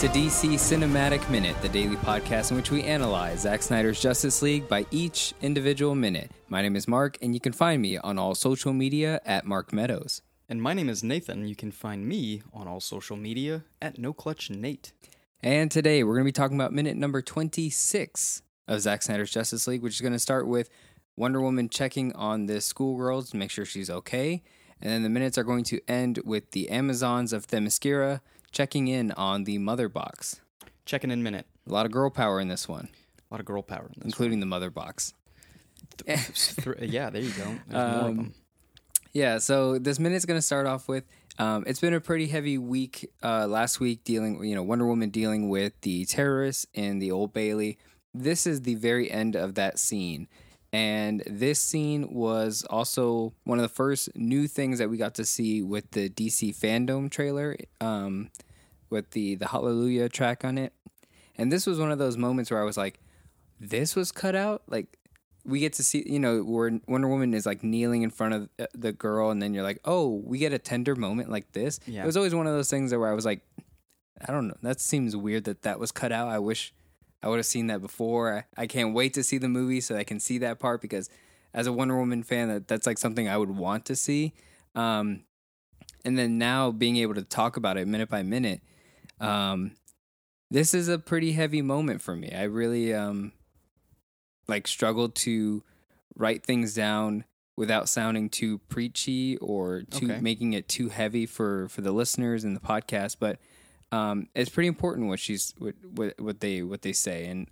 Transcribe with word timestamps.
To 0.00 0.08
DC 0.08 0.56
Cinematic 0.56 1.26
Minute, 1.30 1.56
the 1.62 1.70
daily 1.70 1.96
podcast 1.96 2.50
in 2.50 2.58
which 2.58 2.70
we 2.70 2.82
analyze 2.82 3.40
Zack 3.40 3.62
Snyder's 3.62 3.98
Justice 3.98 4.42
League 4.42 4.68
by 4.68 4.84
each 4.90 5.32
individual 5.40 5.94
minute. 5.94 6.30
My 6.50 6.60
name 6.60 6.76
is 6.76 6.86
Mark, 6.86 7.16
and 7.22 7.32
you 7.32 7.40
can 7.40 7.54
find 7.54 7.80
me 7.80 7.96
on 7.96 8.18
all 8.18 8.34
social 8.34 8.74
media 8.74 9.22
at 9.24 9.46
Mark 9.46 9.72
Meadows. 9.72 10.20
And 10.50 10.60
my 10.60 10.74
name 10.74 10.90
is 10.90 11.02
Nathan. 11.02 11.48
You 11.48 11.56
can 11.56 11.72
find 11.72 12.06
me 12.06 12.42
on 12.52 12.68
all 12.68 12.78
social 12.78 13.16
media 13.16 13.64
at 13.80 13.98
No 13.98 14.12
Clutch 14.12 14.50
Nate. 14.50 14.92
And 15.42 15.70
today 15.70 16.04
we're 16.04 16.12
going 16.12 16.26
to 16.26 16.28
be 16.28 16.32
talking 16.32 16.58
about 16.58 16.74
minute 16.74 16.98
number 16.98 17.22
26 17.22 18.42
of 18.68 18.82
Zack 18.82 19.02
Snyder's 19.02 19.30
Justice 19.30 19.66
League, 19.66 19.80
which 19.80 19.94
is 19.94 20.02
going 20.02 20.12
to 20.12 20.18
start 20.18 20.46
with 20.46 20.68
Wonder 21.16 21.40
Woman 21.40 21.70
checking 21.70 22.12
on 22.14 22.44
this 22.44 22.66
schoolgirl 22.66 23.22
to 23.22 23.36
make 23.38 23.50
sure 23.50 23.64
she's 23.64 23.88
okay. 23.88 24.42
And 24.78 24.92
then 24.92 25.02
the 25.02 25.08
minutes 25.08 25.38
are 25.38 25.42
going 25.42 25.64
to 25.64 25.80
end 25.88 26.20
with 26.22 26.50
the 26.50 26.68
Amazons 26.68 27.32
of 27.32 27.46
Themyscira 27.46 28.20
checking 28.56 28.88
in 28.88 29.12
on 29.12 29.44
the 29.44 29.58
mother 29.58 29.88
box. 29.88 30.40
Checking 30.86 31.10
in 31.10 31.22
minute. 31.22 31.46
A 31.68 31.72
lot 31.72 31.84
of 31.84 31.92
girl 31.92 32.08
power 32.10 32.40
in 32.40 32.48
this 32.48 32.66
one, 32.66 32.88
A 33.30 33.34
lot 33.34 33.40
of 33.40 33.44
girl 33.46 33.60
power 33.62 33.86
in 33.86 33.92
this. 34.00 34.04
including 34.06 34.40
the 34.40 34.46
mother 34.46 34.70
box. 34.70 35.12
Yeah, 36.06 37.10
there 37.10 37.22
you 37.22 37.30
go. 37.32 37.44
There's 37.68 37.72
more 37.72 37.80
of 37.82 38.04
Um, 38.06 38.16
them. 38.16 38.34
Yeah, 39.12 39.38
so 39.38 39.78
this 39.78 39.98
minute's 39.98 40.24
going 40.24 40.38
to 40.38 40.42
start 40.42 40.66
off 40.66 40.88
with 40.88 41.04
um, 41.38 41.64
it's 41.66 41.80
been 41.80 41.92
a 41.92 42.00
pretty 42.00 42.28
heavy 42.28 42.56
week 42.56 43.10
uh, 43.22 43.46
last 43.46 43.78
week 43.78 44.04
dealing, 44.04 44.42
you 44.42 44.54
know, 44.54 44.62
Wonder 44.62 44.86
Woman 44.86 45.10
dealing 45.10 45.50
with 45.50 45.72
the 45.82 46.06
terrorists 46.06 46.66
in 46.72 46.98
the 46.98 47.10
Old 47.10 47.34
Bailey. 47.34 47.76
This 48.14 48.46
is 48.46 48.62
the 48.62 48.74
very 48.76 49.10
end 49.10 49.36
of 49.36 49.54
that 49.56 49.78
scene. 49.78 50.28
And 50.72 51.22
this 51.26 51.60
scene 51.60 52.08
was 52.12 52.64
also 52.70 53.34
one 53.44 53.58
of 53.58 53.62
the 53.62 53.68
first 53.68 54.08
new 54.16 54.46
things 54.48 54.78
that 54.78 54.88
we 54.88 54.96
got 54.96 55.14
to 55.16 55.24
see 55.26 55.62
with 55.62 55.90
the 55.90 56.08
DC 56.08 56.56
fandom 56.56 57.10
trailer 57.10 57.56
um, 57.82 58.30
with 58.90 59.10
the, 59.10 59.34
the 59.34 59.48
Hallelujah 59.48 60.08
track 60.08 60.44
on 60.44 60.58
it. 60.58 60.72
And 61.36 61.52
this 61.52 61.66
was 61.66 61.78
one 61.78 61.90
of 61.90 61.98
those 61.98 62.16
moments 62.16 62.50
where 62.50 62.60
I 62.60 62.64
was 62.64 62.76
like, 62.76 63.00
this 63.60 63.96
was 63.96 64.12
cut 64.12 64.34
out? 64.34 64.62
Like, 64.68 64.98
we 65.44 65.60
get 65.60 65.74
to 65.74 65.84
see, 65.84 66.02
you 66.06 66.18
know, 66.18 66.40
where 66.40 66.80
Wonder 66.88 67.08
Woman 67.08 67.32
is 67.32 67.46
like 67.46 67.62
kneeling 67.62 68.02
in 68.02 68.10
front 68.10 68.34
of 68.34 68.48
uh, 68.58 68.66
the 68.74 68.92
girl, 68.92 69.30
and 69.30 69.40
then 69.40 69.54
you're 69.54 69.62
like, 69.62 69.78
oh, 69.84 70.20
we 70.24 70.38
get 70.38 70.52
a 70.52 70.58
tender 70.58 70.96
moment 70.96 71.30
like 71.30 71.52
this. 71.52 71.78
Yeah. 71.86 72.02
It 72.02 72.06
was 72.06 72.16
always 72.16 72.34
one 72.34 72.46
of 72.46 72.52
those 72.52 72.68
things 72.68 72.92
where 72.92 73.08
I 73.08 73.14
was 73.14 73.24
like, 73.24 73.42
I 74.26 74.32
don't 74.32 74.48
know, 74.48 74.56
that 74.62 74.80
seems 74.80 75.14
weird 75.14 75.44
that 75.44 75.62
that 75.62 75.78
was 75.78 75.92
cut 75.92 76.10
out. 76.10 76.28
I 76.28 76.38
wish 76.38 76.72
I 77.22 77.28
would 77.28 77.36
have 77.36 77.46
seen 77.46 77.68
that 77.68 77.80
before. 77.80 78.46
I, 78.56 78.62
I 78.62 78.66
can't 78.66 78.94
wait 78.94 79.14
to 79.14 79.22
see 79.22 79.38
the 79.38 79.48
movie 79.48 79.80
so 79.80 79.96
I 79.96 80.04
can 80.04 80.20
see 80.20 80.38
that 80.38 80.58
part 80.58 80.80
because 80.80 81.08
as 81.54 81.66
a 81.66 81.72
Wonder 81.72 81.96
Woman 81.96 82.22
fan, 82.22 82.48
that, 82.48 82.68
that's 82.68 82.86
like 82.86 82.98
something 82.98 83.28
I 83.28 83.36
would 83.36 83.50
want 83.50 83.84
to 83.86 83.96
see. 83.96 84.32
Um, 84.74 85.24
and 86.04 86.18
then 86.18 86.38
now 86.38 86.70
being 86.70 86.96
able 86.96 87.14
to 87.14 87.22
talk 87.22 87.56
about 87.56 87.76
it 87.76 87.86
minute 87.86 88.08
by 88.08 88.22
minute, 88.22 88.62
um, 89.20 89.72
this 90.50 90.74
is 90.74 90.88
a 90.88 90.98
pretty 90.98 91.32
heavy 91.32 91.62
moment 91.62 92.00
for 92.02 92.14
me. 92.16 92.32
I 92.32 92.44
really 92.44 92.94
um, 92.94 93.32
like 94.48 94.66
struggled 94.66 95.14
to 95.16 95.62
write 96.14 96.44
things 96.44 96.74
down 96.74 97.24
without 97.56 97.88
sounding 97.88 98.28
too 98.28 98.58
preachy 98.68 99.36
or 99.38 99.82
too 99.90 100.06
Okay. 100.10 100.20
making 100.20 100.52
it 100.52 100.68
too 100.68 100.88
heavy 100.90 101.26
for 101.26 101.68
for 101.68 101.80
the 101.80 101.92
listeners 101.92 102.44
and 102.44 102.54
the 102.54 102.60
podcast. 102.60 103.16
But 103.18 103.38
um, 103.92 104.28
it's 104.34 104.50
pretty 104.50 104.68
important 104.68 105.08
what 105.08 105.20
she's 105.20 105.54
what, 105.58 105.74
what 105.94 106.14
what 106.20 106.40
they 106.40 106.62
what 106.62 106.82
they 106.82 106.92
say 106.92 107.26
and 107.26 107.48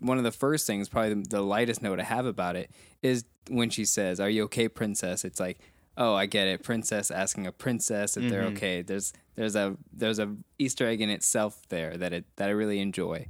one 0.00 0.18
of 0.18 0.24
the 0.24 0.32
first 0.32 0.66
things 0.66 0.88
probably 0.88 1.14
the, 1.14 1.28
the 1.28 1.40
lightest 1.40 1.80
note 1.80 2.00
i 2.00 2.02
have 2.02 2.26
about 2.26 2.56
it 2.56 2.68
is 3.02 3.24
when 3.48 3.70
she 3.70 3.84
says 3.84 4.18
are 4.18 4.28
you 4.28 4.42
okay 4.42 4.68
princess 4.68 5.24
it's 5.24 5.38
like 5.38 5.58
oh 5.96 6.14
i 6.14 6.26
get 6.26 6.46
it 6.48 6.62
princess 6.62 7.10
asking 7.10 7.46
a 7.46 7.52
princess 7.52 8.16
if 8.16 8.28
they're 8.30 8.42
Mhm. 8.42 8.56
okay. 8.56 8.82
There's 8.82 9.12
there's 9.36 9.54
a 9.56 9.76
there's 9.92 10.18
a 10.18 10.34
easter 10.58 10.86
egg 10.86 11.00
in 11.00 11.10
itself 11.10 11.62
there 11.68 11.96
that 11.96 12.12
it 12.12 12.24
that 12.36 12.48
i 12.48 12.52
really 12.52 12.80
enjoy. 12.80 13.28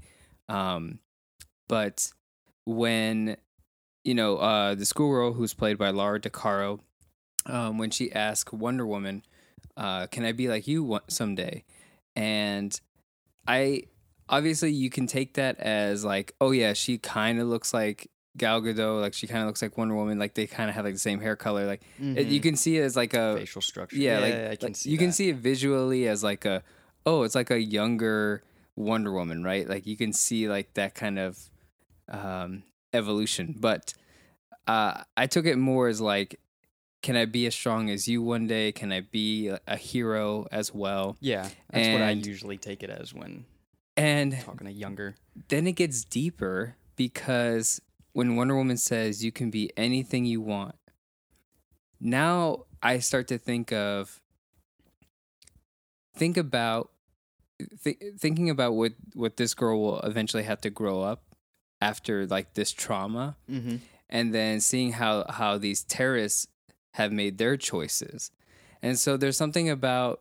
Um 0.48 0.98
but 1.68 2.12
when 2.66 3.36
you 4.04 4.14
know 4.14 4.36
uh 4.38 4.74
the 4.74 4.84
schoolgirl 4.86 5.32
who's 5.34 5.54
played 5.54 5.78
by 5.78 5.90
laura 5.90 6.20
DeCaro, 6.20 6.80
um 7.46 7.78
when 7.78 7.90
she 7.90 8.12
asks 8.12 8.52
wonder 8.52 8.86
woman 8.86 9.22
uh 9.76 10.06
can 10.06 10.24
i 10.24 10.32
be 10.32 10.48
like 10.48 10.66
you 10.66 10.82
one- 10.84 11.08
someday? 11.08 11.64
And 12.16 12.78
i 13.46 13.82
obviously 14.28 14.72
you 14.72 14.88
can 14.88 15.06
take 15.06 15.34
that 15.34 15.58
as 15.58 16.02
like, 16.04 16.34
oh 16.40 16.50
yeah, 16.52 16.72
she 16.72 16.96
kind 16.96 17.38
of 17.40 17.46
looks 17.48 17.74
like 17.74 18.10
Gal 18.36 18.60
Gadot, 18.60 19.00
like 19.00 19.14
she 19.14 19.26
kind 19.26 19.42
of 19.42 19.46
looks 19.46 19.62
like 19.62 19.76
Wonder 19.78 19.94
Woman, 19.94 20.18
like 20.18 20.34
they 20.34 20.46
kind 20.46 20.68
of 20.68 20.74
have 20.74 20.84
like 20.84 20.94
the 20.94 20.98
same 21.00 21.20
hair 21.20 21.36
color. 21.36 21.66
Like 21.66 21.82
it, 21.98 22.26
you 22.26 22.40
Mhm. 22.40 22.42
can 22.42 22.56
see 22.56 22.76
it 22.78 22.82
as 22.82 22.96
like 22.96 23.14
a 23.14 23.36
facial 23.38 23.62
structure. 23.62 23.96
yeah, 23.96 24.18
like, 24.18 24.34
I 24.34 24.56
can 24.56 24.68
like, 24.68 24.76
see 24.76 24.90
you 24.90 24.98
can 24.98 25.12
see 25.12 25.28
it 25.28 25.36
visually 25.36 26.08
as 26.08 26.24
like 26.24 26.44
a 26.44 26.62
oh, 27.06 27.22
it's 27.22 27.34
like 27.34 27.50
a 27.50 27.60
younger 27.60 28.42
Wonder 28.76 29.12
Woman, 29.12 29.44
right? 29.44 29.68
Like 29.68 29.86
you 29.86 29.96
can 29.96 30.12
see 30.12 30.48
like 30.48 30.74
that 30.74 30.94
kind 30.94 31.18
of 31.18 31.38
um, 32.08 32.64
evolution. 32.92 33.54
But 33.58 33.94
uh, 34.66 35.02
I 35.16 35.26
took 35.26 35.46
it 35.46 35.56
more 35.56 35.88
as 35.88 36.00
like, 36.00 36.40
can 37.02 37.16
I 37.16 37.26
be 37.26 37.46
as 37.46 37.54
strong 37.54 37.90
as 37.90 38.08
you 38.08 38.22
one 38.22 38.46
day? 38.46 38.72
Can 38.72 38.90
I 38.92 39.00
be 39.02 39.48
a- 39.48 39.60
a 39.68 39.76
hero 39.76 40.46
as 40.50 40.72
well? 40.74 41.16
Yeah, 41.20 41.48
that's 41.70 41.88
what 41.92 42.02
I 42.02 42.10
usually 42.10 42.56
take 42.58 42.82
it 42.82 42.90
as 42.90 43.12
when 43.14 43.44
And 43.96 44.40
talking 44.40 44.66
to 44.66 44.72
younger. 44.72 45.14
then 45.48 45.66
it 45.66 45.72
gets 45.72 46.04
deeper 46.04 46.76
because 46.96 47.80
when 48.14 48.34
Wonder 48.36 48.56
Woman 48.56 48.78
says 48.78 49.22
you 49.22 49.30
can 49.30 49.50
be 49.50 49.70
anything 49.76 50.24
you 50.24 50.40
want, 50.40 50.76
now 52.00 52.64
I 52.82 52.98
start 53.00 53.28
to 53.28 53.38
think 53.38 53.70
of 53.72 54.20
think 56.16 56.36
about 56.36 56.90
th- 57.82 57.98
thinking 58.18 58.50
about 58.50 58.72
what 58.74 58.92
what 59.14 59.36
this 59.36 59.54
girl 59.54 59.80
will 59.82 60.00
eventually 60.00 60.44
have 60.44 60.60
to 60.62 60.70
grow 60.70 61.02
up 61.02 61.22
after 61.80 62.26
like 62.26 62.54
this 62.54 62.72
trauma 62.72 63.36
Mm-hmm. 63.50 63.76
and 64.08 64.34
then 64.34 64.60
seeing 64.60 64.92
how 64.92 65.24
how 65.28 65.58
these 65.58 65.82
terrorists 65.82 66.46
have 66.94 67.10
made 67.12 67.38
their 67.38 67.56
choices. 67.56 68.30
And 68.80 68.98
so 68.98 69.16
there's 69.16 69.36
something 69.36 69.68
about 69.68 70.20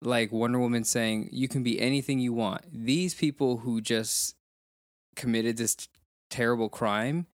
like 0.00 0.32
Wonder 0.32 0.58
Woman 0.58 0.84
saying 0.84 1.28
you 1.32 1.48
can 1.48 1.62
be 1.62 1.80
anything 1.80 2.18
you 2.20 2.32
want. 2.32 2.62
These 2.72 3.14
people 3.14 3.58
who 3.58 3.80
just 3.80 4.34
committed 5.16 5.56
this 5.56 5.76
terrible 6.30 6.68
crime 6.68 7.26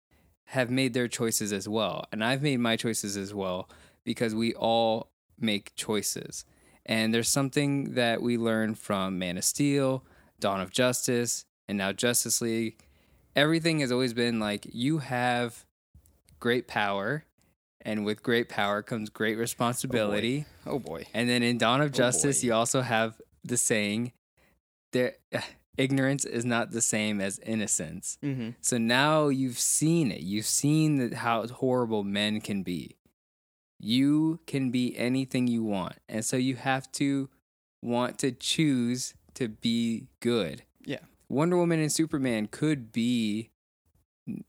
have 0.46 0.70
made 0.70 0.94
their 0.94 1.08
choices 1.08 1.52
as 1.52 1.68
well. 1.68 2.06
And 2.12 2.22
I've 2.22 2.42
made 2.42 2.60
my 2.60 2.76
choices 2.76 3.16
as 3.16 3.32
well 3.32 3.68
because 4.04 4.34
we 4.34 4.54
all 4.54 5.10
make 5.38 5.74
choices. 5.74 6.44
And 6.86 7.14
there's 7.14 7.28
something 7.28 7.94
that 7.94 8.20
we 8.20 8.36
learn 8.36 8.74
from 8.74 9.18
Man 9.18 9.38
of 9.38 9.44
Steel, 9.44 10.04
Dawn 10.38 10.60
of 10.60 10.70
Justice, 10.70 11.46
and 11.66 11.78
now 11.78 11.92
Justice 11.92 12.40
League. 12.40 12.78
Everything 13.34 13.80
has 13.80 13.90
always 13.90 14.12
been 14.12 14.38
like 14.38 14.66
you 14.70 14.98
have 14.98 15.64
great 16.38 16.68
power, 16.68 17.24
and 17.80 18.04
with 18.04 18.22
great 18.22 18.48
power 18.48 18.82
comes 18.82 19.08
great 19.08 19.38
responsibility. 19.38 20.44
Oh 20.66 20.78
boy. 20.78 21.04
Oh, 21.06 21.10
and 21.14 21.28
then 21.28 21.42
in 21.42 21.58
Dawn 21.58 21.80
of 21.80 21.88
oh, 21.88 21.96
Justice, 21.96 22.42
boy. 22.42 22.46
you 22.46 22.54
also 22.54 22.82
have 22.82 23.20
the 23.42 23.56
saying, 23.56 24.12
"There, 24.92 25.14
ignorance 25.76 26.24
is 26.24 26.44
not 26.44 26.70
the 26.70 26.80
same 26.80 27.20
as 27.20 27.38
innocence." 27.40 28.18
Mm-hmm. 28.22 28.50
So 28.60 28.78
now 28.78 29.28
you've 29.28 29.58
seen 29.58 30.10
it. 30.10 30.20
You've 30.20 30.46
seen 30.46 30.96
that 30.96 31.14
how 31.14 31.46
horrible 31.46 32.04
men 32.04 32.40
can 32.40 32.62
be. 32.62 32.96
You 33.78 34.40
can 34.46 34.70
be 34.70 34.96
anything 34.96 35.46
you 35.46 35.62
want, 35.62 35.96
and 36.08 36.24
so 36.24 36.36
you 36.36 36.56
have 36.56 36.90
to 36.92 37.28
want 37.82 38.18
to 38.20 38.32
choose 38.32 39.14
to 39.34 39.48
be 39.48 40.08
good. 40.20 40.62
Yeah. 40.84 41.00
Wonder 41.28 41.56
Woman 41.56 41.80
and 41.80 41.92
Superman 41.92 42.46
could 42.46 42.92
be 42.92 43.50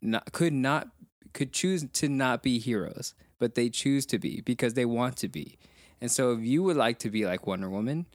not 0.02 0.32
could 0.32 0.54
not 0.54 0.90
could 1.34 1.52
choose 1.52 1.86
to 1.92 2.08
not 2.08 2.42
be 2.42 2.60
heroes, 2.60 3.14
but 3.40 3.56
they 3.56 3.70
choose 3.70 4.06
to 4.08 4.18
be 4.18 4.42
because 4.42 4.74
they 4.74 4.86
want 4.86 5.18
to 5.18 5.28
be. 5.28 5.58
And 6.02 6.12
so 6.12 6.32
if 6.32 6.42
you 6.42 6.64
would 6.64 6.78
like 6.78 7.00
to 7.00 7.10
be 7.10 7.26
like 7.26 7.46
Wonder 7.46 7.70
Woman, 7.70 8.06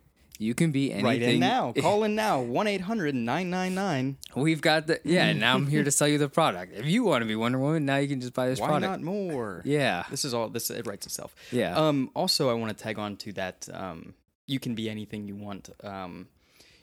you 0.41 0.55
can 0.55 0.73
be 0.73 0.91
anything. 0.91 1.05
Right 1.05 1.21
in 1.21 1.39
now. 1.39 1.73
Call 1.79 2.03
in 2.03 2.15
now. 2.15 2.41
1 2.41 2.67
800 2.67 3.15
999. 3.15 4.17
We've 4.35 4.63
got 4.63 4.87
the 4.87 4.99
yeah, 5.05 5.33
now 5.35 5.55
I'm 5.55 5.67
here 5.67 5.85
to 5.85 5.91
sell 5.91 6.09
you 6.09 6.17
the 6.17 6.31
product. 6.31 6.73
If 6.75 6.87
you 6.87 7.05
want 7.05 7.21
to 7.21 7.27
be 7.27 7.37
Wonder 7.37 7.59
Woman, 7.59 7.85
now 7.85 7.99
you 7.99 8.09
can 8.09 8.23
just 8.23 8.33
buy 8.33 8.49
this 8.49 8.59
Why 8.59 8.69
product. 8.69 8.91
not 8.91 9.03
more? 9.03 9.61
Yeah. 9.67 10.05
This 10.11 10.25
is 10.25 10.33
all, 10.33 10.49
this, 10.49 10.71
it 10.71 10.87
writes 10.87 11.05
itself. 11.05 11.35
Yeah. 11.53 11.77
Um, 11.77 12.11
also, 12.15 12.49
I 12.49 12.55
want 12.55 12.77
to 12.77 12.83
tag 12.83 12.99
on 12.99 13.17
to 13.19 13.33
that. 13.35 13.69
Um, 13.71 14.15
you 14.47 14.59
can 14.59 14.75
be 14.75 14.89
anything 14.89 15.29
you 15.29 15.37
want. 15.37 15.69
Um, 15.85 16.29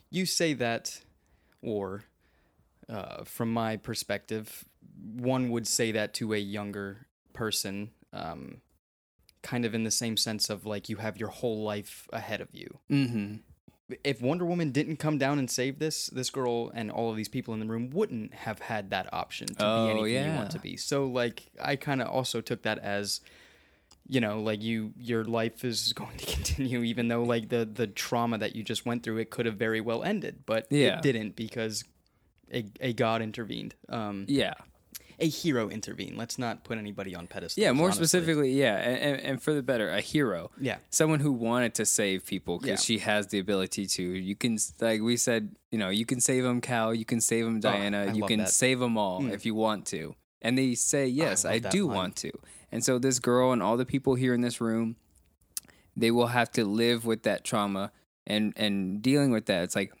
you 0.08 0.24
say 0.24 0.54
that, 0.54 1.00
or 1.60 2.04
uh, 2.88 3.24
from 3.24 3.52
my 3.52 3.76
perspective, 3.76 4.64
one 5.16 5.50
would 5.50 5.66
say 5.66 5.90
that 5.92 6.14
to 6.14 6.32
a 6.32 6.38
younger 6.38 7.08
person, 7.32 7.90
um, 8.12 8.60
kind 9.42 9.64
of 9.64 9.74
in 9.74 9.82
the 9.84 9.90
same 9.90 10.16
sense 10.16 10.48
of 10.48 10.64
like 10.64 10.88
you 10.88 10.96
have 10.96 11.16
your 11.16 11.28
whole 11.28 11.62
life 11.62 12.08
ahead 12.12 12.40
of 12.40 12.48
you. 12.52 12.78
mm-hmm. 12.90 13.36
If 14.04 14.20
Wonder 14.20 14.44
Woman 14.44 14.70
didn't 14.70 14.96
come 14.96 15.16
down 15.18 15.38
and 15.38 15.50
save 15.50 15.78
this, 15.78 16.08
this 16.08 16.28
girl 16.30 16.70
and 16.74 16.90
all 16.90 17.10
of 17.10 17.16
these 17.16 17.28
people 17.28 17.54
in 17.54 17.60
the 17.60 17.66
room 17.66 17.88
wouldn't 17.90 18.34
have 18.34 18.58
had 18.60 18.90
that 18.90 19.12
option 19.14 19.46
to 19.48 19.54
Oh, 19.64 19.74
be 19.84 19.90
anything 19.90 20.24
you 20.24 20.30
yeah. 20.30 20.36
want 20.36 20.50
to 20.50 20.58
be. 20.58 20.76
So, 20.76 21.06
like, 21.06 21.44
I 21.62 21.76
kind 21.76 22.02
of 22.02 22.08
also 22.08 22.40
took 22.42 22.62
that 22.62 22.78
as 22.80 23.20
you 24.10 24.20
know 24.22 24.40
like 24.40 24.62
you 24.62 24.94
your 24.98 25.22
life 25.24 25.64
is 25.66 25.92
going 26.02 26.16
to 26.16 26.24
continue 26.24 26.82
even 26.82 27.08
though 27.08 27.22
like 27.22 27.50
the 27.50 27.68
the 27.70 27.86
trauma 27.86 28.38
that 28.38 28.56
you 28.56 28.62
just 28.62 28.86
went 28.86 29.02
through 29.02 29.18
it 29.18 29.28
could 29.28 29.44
have 29.44 29.56
very 29.56 29.82
well 29.82 30.02
ended 30.02 30.44
but 30.46 30.66
Yeah. 30.70 30.96
it 30.96 31.02
didn't 31.02 31.36
because 31.36 31.84
a, 32.50 32.64
a 32.80 32.94
god 32.94 33.20
intervened 33.20 33.74
um 33.90 34.24
Yeah. 34.26 34.54
A 35.20 35.28
hero 35.28 35.68
intervene. 35.68 36.16
let's 36.16 36.38
not 36.38 36.62
put 36.64 36.78
anybody 36.78 37.14
on 37.14 37.26
pedestal 37.26 37.60
Yeah, 37.62 37.72
more 37.72 37.90
specifically, 37.92 38.52
yeah, 38.52 38.76
and, 38.76 39.20
and, 39.20 39.42
for 39.42 39.52
the 39.52 39.62
better, 39.62 39.90
a 39.90 40.00
hero. 40.00 40.50
yeah 40.60 40.78
Someone 40.90 41.18
who 41.20 41.32
wanted 41.32 41.74
to 41.74 41.84
save 41.86 42.24
people 42.24 42.58
because 42.58 42.68
Yeah. 42.88 42.96
she 42.96 42.98
has 43.00 43.26
the 43.28 43.38
ability 43.40 43.86
to. 43.86 44.02
You 44.02 44.36
can, 44.36 44.58
like 44.80 45.00
we 45.02 45.16
said, 45.16 45.56
you 45.72 45.78
know, 45.78 45.88
you 45.88 46.06
can 46.06 46.20
save 46.20 46.44
them, 46.44 46.60
Kal. 46.60 46.94
You 46.94 47.04
can 47.04 47.20
save 47.20 47.44
them, 47.46 47.58
Diana. 47.58 48.06
Oh, 48.10 48.12
you 48.14 48.24
can 48.26 48.38
that. 48.40 48.50
save 48.50 48.78
them 48.78 48.96
all 48.96 49.20
Mm. 49.22 49.32
if 49.32 49.44
you 49.44 49.54
want 49.56 49.86
to. 49.86 50.14
And 50.40 50.56
they 50.56 50.74
say, 50.76 51.08
yes, 51.08 51.44
I, 51.44 51.58
that 51.58 51.72
do 51.72 51.86
line. 51.86 51.96
want 51.96 52.16
to. 52.16 52.30
And 52.70 52.84
so 52.84 52.98
this 53.00 53.18
girl 53.18 53.50
and 53.50 53.60
all 53.62 53.76
the 53.76 53.86
people 53.86 54.14
here 54.14 54.34
in 54.34 54.40
this 54.40 54.60
room, 54.60 54.94
they 55.96 56.12
will 56.12 56.28
have 56.28 56.50
to 56.52 56.64
live 56.64 57.04
with 57.04 57.24
that 57.24 57.42
trauma 57.44 57.90
and 58.24 58.52
and 58.56 59.02
dealing 59.02 59.32
with 59.32 59.46
that. 59.46 59.64
It's 59.64 59.74
like, 59.74 59.92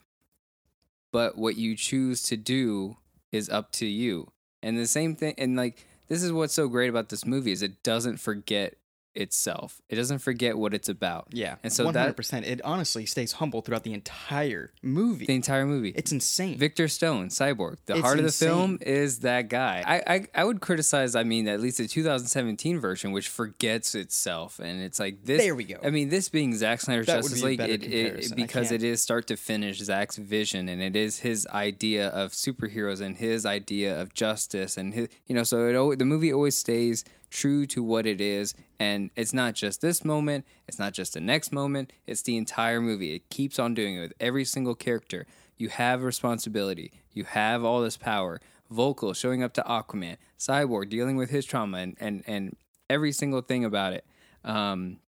but 1.12 1.36
what 1.36 1.56
you 1.56 1.74
choose 1.74 2.22
to 2.24 2.36
do 2.36 2.98
is 3.32 3.48
up 3.48 3.72
to 3.72 3.86
you. 3.86 4.28
And 4.62 4.78
the 4.78 4.86
same 4.86 5.14
thing, 5.16 5.34
and 5.38 5.56
like 5.56 5.86
this 6.08 6.22
is 6.22 6.32
what's 6.32 6.54
so 6.54 6.68
great 6.68 6.90
about 6.90 7.08
this 7.08 7.26
movie 7.26 7.52
is 7.52 7.62
it 7.62 7.82
doesn't 7.82 8.18
forget 8.18 8.74
itself. 9.14 9.80
It 9.88 9.96
doesn't 9.96 10.18
forget 10.18 10.56
what 10.56 10.74
it's 10.74 10.88
about. 10.88 11.28
yeah 11.32 11.56
And 11.62 11.72
so 11.72 11.84
one 11.84 11.94
that- 11.94 12.00
hundred 12.00 12.16
percent 12.16 12.46
it 12.46 12.60
honestly 12.64 13.04
stays 13.06 13.32
humble 13.32 13.62
throughout 13.62 13.82
the 13.84 13.92
entire 13.94 14.72
movie 14.82 15.26
The 15.26 15.34
entire 15.34 15.66
movie. 15.66 15.92
it's 15.96 16.12
insane 16.12 16.56
Victor 16.58 16.88
Stone, 16.88 17.28
Cyborg. 17.28 17.76
The 17.86 17.94
It's 17.94 18.02
heart 18.02 18.18
of 18.18 18.24
the 18.24 18.28
insane. 18.28 18.48
film 18.48 18.78
is 18.82 19.20
that 19.20 19.48
guy. 19.48 19.82
I, 19.86 20.14
I 20.14 20.26
I 20.34 20.44
would 20.44 20.60
criticize. 20.60 21.14
I 21.14 21.24
mean, 21.24 21.48
at 21.48 21.60
least 21.60 21.78
the 21.78 21.88
2017 21.88 22.78
version, 22.78 23.12
which 23.12 23.28
forgets 23.28 23.94
itself, 23.94 24.58
and 24.60 24.80
it's 24.82 24.98
like 25.00 25.24
this. 25.24 25.40
There 25.42 25.54
we 25.54 25.64
go. 25.64 25.76
I 25.82 25.90
mean, 25.90 26.08
this 26.08 26.28
being 26.28 26.54
Zack 26.56 26.80
Snyder's 26.80 27.06
That 27.06 27.22
Justice 27.22 27.42
League, 27.42 27.60
it, 27.60 27.82
it, 27.84 28.36
because 28.36 28.70
it 28.72 28.82
is 28.82 29.02
start 29.02 29.26
to 29.28 29.36
finish 29.36 29.78
Zack's 29.78 30.16
vision, 30.16 30.68
and 30.68 30.80
it 30.82 30.94
is 30.96 31.18
his 31.20 31.46
idea 31.48 32.08
of 32.08 32.32
superheroes 32.32 33.00
and 33.00 33.16
his 33.16 33.44
idea 33.46 34.00
of 34.00 34.14
justice, 34.14 34.76
and 34.76 34.94
his 34.94 35.08
you 35.26 35.34
know. 35.34 35.42
So 35.42 35.66
it 35.90 35.98
the 35.98 36.04
movie 36.04 36.32
always 36.32 36.56
stays 36.56 37.04
true 37.30 37.66
to 37.66 37.82
what 37.82 38.06
it 38.06 38.20
is, 38.20 38.54
and 38.78 39.10
it's 39.16 39.32
not 39.32 39.54
just 39.54 39.80
this 39.80 40.04
moment. 40.04 40.44
It's 40.66 40.78
not 40.78 40.92
just 40.92 41.14
the 41.14 41.20
next 41.20 41.52
moment. 41.52 41.92
It's 42.06 42.22
the 42.22 42.36
entire 42.36 42.80
movie. 42.80 43.14
It 43.14 43.28
keeps 43.30 43.58
on 43.58 43.74
doing 43.74 43.96
it 43.96 44.00
with 44.00 44.12
every 44.20 44.44
single 44.44 44.74
character. 44.74 45.26
You 45.56 45.68
have 45.68 46.02
responsibility. 46.02 46.92
You 47.12 47.24
have 47.24 47.64
all 47.64 47.80
this 47.80 47.96
power. 47.96 48.40
Vulko 48.72 49.16
showing 49.16 49.42
up 49.42 49.54
to 49.54 49.62
Aquaman, 49.62 50.16
Cyborg 50.38 50.90
dealing 50.90 51.16
with 51.16 51.30
his 51.30 51.44
trauma, 51.44 51.78
and 51.78 51.96
and, 52.00 52.22
and 52.26 52.56
every 52.88 53.12
single 53.12 53.40
thing 53.40 53.64
about 53.64 53.92
it. 53.92 54.04
Um, 54.44 54.98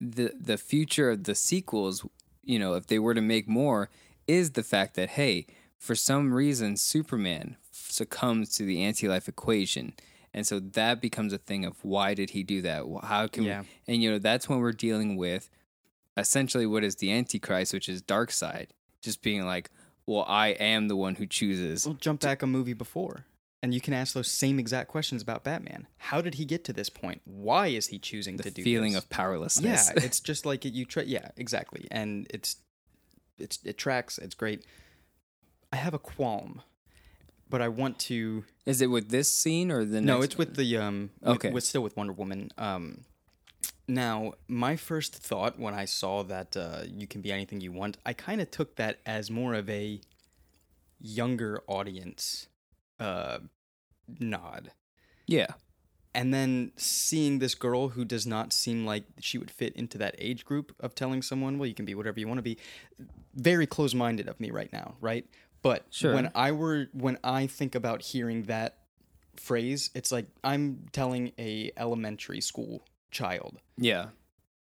the 0.00 0.32
the 0.38 0.58
future 0.58 1.10
of 1.10 1.24
the 1.24 1.34
sequels, 1.34 2.06
you 2.42 2.58
know, 2.58 2.74
if 2.74 2.86
they 2.86 2.98
were 2.98 3.14
to 3.14 3.20
make 3.20 3.48
more, 3.48 3.90
is 4.26 4.52
the 4.52 4.62
fact 4.62 4.94
that 4.96 5.10
hey, 5.10 5.46
for 5.78 5.94
some 5.94 6.32
reason, 6.32 6.76
Superman 6.76 7.56
succumbs 7.70 8.54
to 8.56 8.64
the 8.64 8.82
anti-life 8.82 9.28
equation, 9.28 9.94
and 10.34 10.46
so 10.46 10.58
that 10.60 11.00
becomes 11.00 11.32
a 11.32 11.38
thing 11.38 11.64
of 11.64 11.76
why 11.84 12.12
did 12.12 12.30
he 12.30 12.42
do 12.42 12.60
that? 12.62 12.84
How 13.04 13.26
can 13.28 13.44
Yeah. 13.44 13.60
we, 13.62 13.66
and 13.94 14.02
you 14.02 14.10
know 14.10 14.18
that's 14.18 14.48
when 14.48 14.58
we're 14.58 14.72
dealing 14.72 15.16
with 15.16 15.48
essentially 16.16 16.66
what 16.66 16.84
is 16.84 16.96
the 16.96 17.10
Antichrist, 17.12 17.72
which 17.72 17.88
is 17.88 18.02
Darkseid, 18.02 18.68
just 19.02 19.22
being 19.22 19.44
like, 19.46 19.70
well, 20.06 20.24
I 20.28 20.48
am 20.48 20.88
the 20.88 20.96
one 20.96 21.14
who 21.16 21.26
chooses. 21.26 21.86
We'll 21.86 21.94
jump 21.96 22.20
back 22.20 22.42
a 22.42 22.46
movie 22.46 22.74
before, 22.74 23.24
and 23.62 23.72
you 23.72 23.80
can 23.80 23.94
ask 23.94 24.12
those 24.14 24.30
same 24.30 24.58
exact 24.58 24.88
questions 24.88 25.22
about 25.22 25.44
Batman. 25.44 25.86
How 25.96 26.20
did 26.20 26.34
he 26.34 26.44
get 26.44 26.62
to 26.64 26.72
this 26.72 26.90
point? 26.90 27.22
Why 27.24 27.68
is 27.68 27.86
he 27.86 27.98
choosing 27.98 28.36
The 28.36 28.42
to 28.44 28.50
do 28.50 28.62
that? 28.62 28.64
feeling 28.64 28.92
this? 28.92 29.02
of 29.04 29.08
powerlessness. 29.10 29.90
yeah, 29.96 30.02
it's 30.04 30.20
just 30.20 30.44
like 30.44 30.64
you 30.64 30.84
try. 30.84 31.04
Yeah, 31.04 31.30
exactly, 31.36 31.88
and 31.90 32.26
it's 32.30 32.56
it's 33.38 33.58
it 33.64 33.78
tracks. 33.78 34.18
It's 34.18 34.34
great. 34.34 34.64
I 35.72 35.76
have 35.76 35.94
a 35.94 35.98
qualm, 35.98 36.60
but 37.50 37.60
I 37.62 37.68
want 37.68 37.98
to. 38.10 38.44
is 38.66 38.80
it 38.80 38.88
with 38.88 39.10
this 39.10 39.30
scene 39.32 39.70
or 39.70 39.84
the 39.84 40.00
No, 40.00 40.22
it's 40.22 40.36
with 40.38 40.56
the 40.56 40.76
um. 40.78 41.10
With, 41.20 41.36
Okay. 41.36 41.50
with 41.50 41.64
still 41.64 41.82
with 41.82 41.96
Wonder 41.96 42.12
Woman. 42.12 42.50
Um, 42.58 43.04
now 43.86 44.32
my 44.48 44.76
first 44.76 45.14
thought 45.14 45.58
when 45.58 45.74
I 45.74 45.84
saw 45.84 46.22
that 46.24 46.56
uh, 46.56 46.82
you 46.86 47.06
can 47.06 47.20
be 47.20 47.30
anything 47.32 47.60
you 47.60 47.72
want, 47.72 47.98
I 48.06 48.12
kind 48.14 48.40
of 48.40 48.50
took 48.50 48.76
that 48.76 48.98
as 49.06 49.30
more 49.30 49.54
of 49.54 49.68
a 49.68 50.00
younger 51.00 51.62
audience 51.66 52.48
uh 53.00 53.38
nod. 54.20 54.72
yeah. 55.26 55.46
And 56.16 56.32
then 56.32 56.70
seeing 56.76 57.40
this 57.40 57.56
girl 57.56 57.88
who 57.88 58.04
does 58.04 58.24
not 58.24 58.52
seem 58.52 58.86
like 58.86 59.02
she 59.18 59.36
would 59.36 59.50
fit 59.50 59.74
into 59.74 59.98
that 59.98 60.14
age 60.16 60.44
group 60.44 60.72
of 60.78 60.94
telling 60.94 61.22
someone, 61.22 61.58
well, 61.58 61.66
you 61.66 61.74
can 61.74 61.84
be 61.84 61.96
whatever 61.96 62.20
you 62.20 62.28
want 62.28 62.38
to 62.38 62.42
be, 62.42 62.56
very 63.34 63.66
close 63.66 63.94
minded 63.96 64.28
of 64.28 64.38
me 64.38 64.52
right 64.52 64.72
now, 64.72 64.94
right? 65.00 65.26
But 65.64 65.86
Sure. 65.90 66.14
when 66.14 66.30
I 66.34 66.52
were 66.52 66.88
when 66.92 67.18
I 67.24 67.46
think 67.48 67.74
about 67.74 68.02
hearing 68.02 68.42
that 68.44 68.78
phrase, 69.34 69.90
it's 69.94 70.12
like 70.12 70.26
I'm 70.44 70.86
telling 70.92 71.32
a 71.38 71.72
elementary 71.76 72.42
school 72.42 72.84
child. 73.10 73.58
Yeah. 73.78 74.08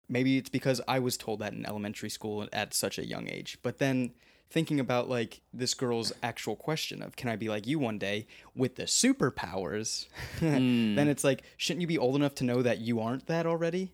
Maybe 0.08 0.38
it's 0.38 0.48
because 0.50 0.80
I 0.88 0.98
was 0.98 1.16
told 1.16 1.38
that 1.38 1.52
in 1.52 1.64
elementary 1.64 2.10
school 2.10 2.48
at 2.52 2.74
such 2.74 2.98
a 2.98 3.06
young 3.06 3.28
age. 3.28 3.58
But 3.62 3.78
then 3.78 4.10
thinking 4.50 4.80
about 4.80 5.08
like 5.08 5.40
this 5.52 5.72
girl's 5.72 6.12
actual 6.22 6.56
question 6.56 7.00
of 7.02 7.14
can 7.14 7.28
I 7.28 7.36
be 7.36 7.48
like 7.48 7.66
you 7.68 7.78
one 7.78 7.98
day 7.98 8.26
with 8.56 8.74
the 8.74 8.84
superpowers? 8.84 10.06
Hmm. 10.40 10.96
then 10.96 11.06
it's 11.08 11.22
like 11.22 11.42
shouldn't 11.56 11.82
you 11.82 11.86
be 11.86 11.98
old 11.98 12.16
enough 12.16 12.34
to 12.36 12.44
know 12.44 12.60
that 12.62 12.78
you 12.80 12.98
aren't 13.00 13.26
that 13.28 13.46
already? 13.46 13.92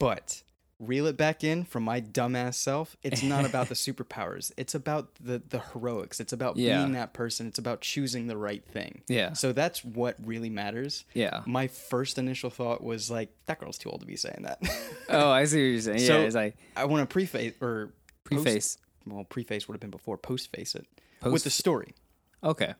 But 0.00 0.42
reel 0.80 1.06
it 1.06 1.16
back 1.16 1.42
in 1.42 1.64
from 1.64 1.82
my 1.82 2.00
dumbass 2.00 2.54
self. 2.54 2.96
It's 3.02 3.22
not 3.22 3.44
about 3.44 3.68
the 3.68 3.74
superpowers. 3.86 4.52
It's 4.56 4.74
about 4.74 5.14
the 5.20 5.42
the 5.48 5.58
heroics. 5.72 6.20
It's 6.20 6.32
about 6.32 6.56
Yeah. 6.56 6.78
being 6.78 6.92
that 6.92 7.12
person. 7.12 7.46
It's 7.48 7.58
about 7.58 7.80
choosing 7.80 8.26
the 8.28 8.36
right 8.36 8.64
thing. 8.64 9.02
Yeah. 9.08 9.32
So 9.32 9.52
that's 9.52 9.84
what 9.84 10.16
really 10.24 10.50
matters. 10.50 11.04
Yeah. 11.14 11.42
My 11.46 11.66
first 11.66 12.16
initial 12.18 12.50
thought 12.50 12.82
was 12.82 13.10
like 13.10 13.30
that 13.46 13.58
girl's 13.58 13.78
too 13.78 13.90
old 13.90 14.00
to 14.00 14.06
be 14.06 14.16
saying 14.16 14.42
that. 14.42 14.60
Oh, 15.10 15.30
I 15.30 15.44
see 15.46 15.56
what 15.56 15.72
you're 15.72 15.80
saying. 15.80 15.98
Yeah, 16.00 16.06
So- 16.06 16.20
it's 16.20 16.34
like 16.34 16.56
I 16.76 16.84
want 16.84 17.08
to 17.08 17.12
preface 17.12 17.54
or 17.60 17.92
post- 18.24 18.44
preface. 18.44 18.78
well, 19.06 19.24
preface 19.24 19.66
would 19.66 19.74
have 19.74 19.80
been 19.80 19.90
before. 19.90 20.18
Postface 20.18 20.74
it 20.74 20.86
Post- 21.20 21.32
with 21.32 21.44
the 21.44 21.50
story. 21.50 21.94
Okay. 22.44 22.74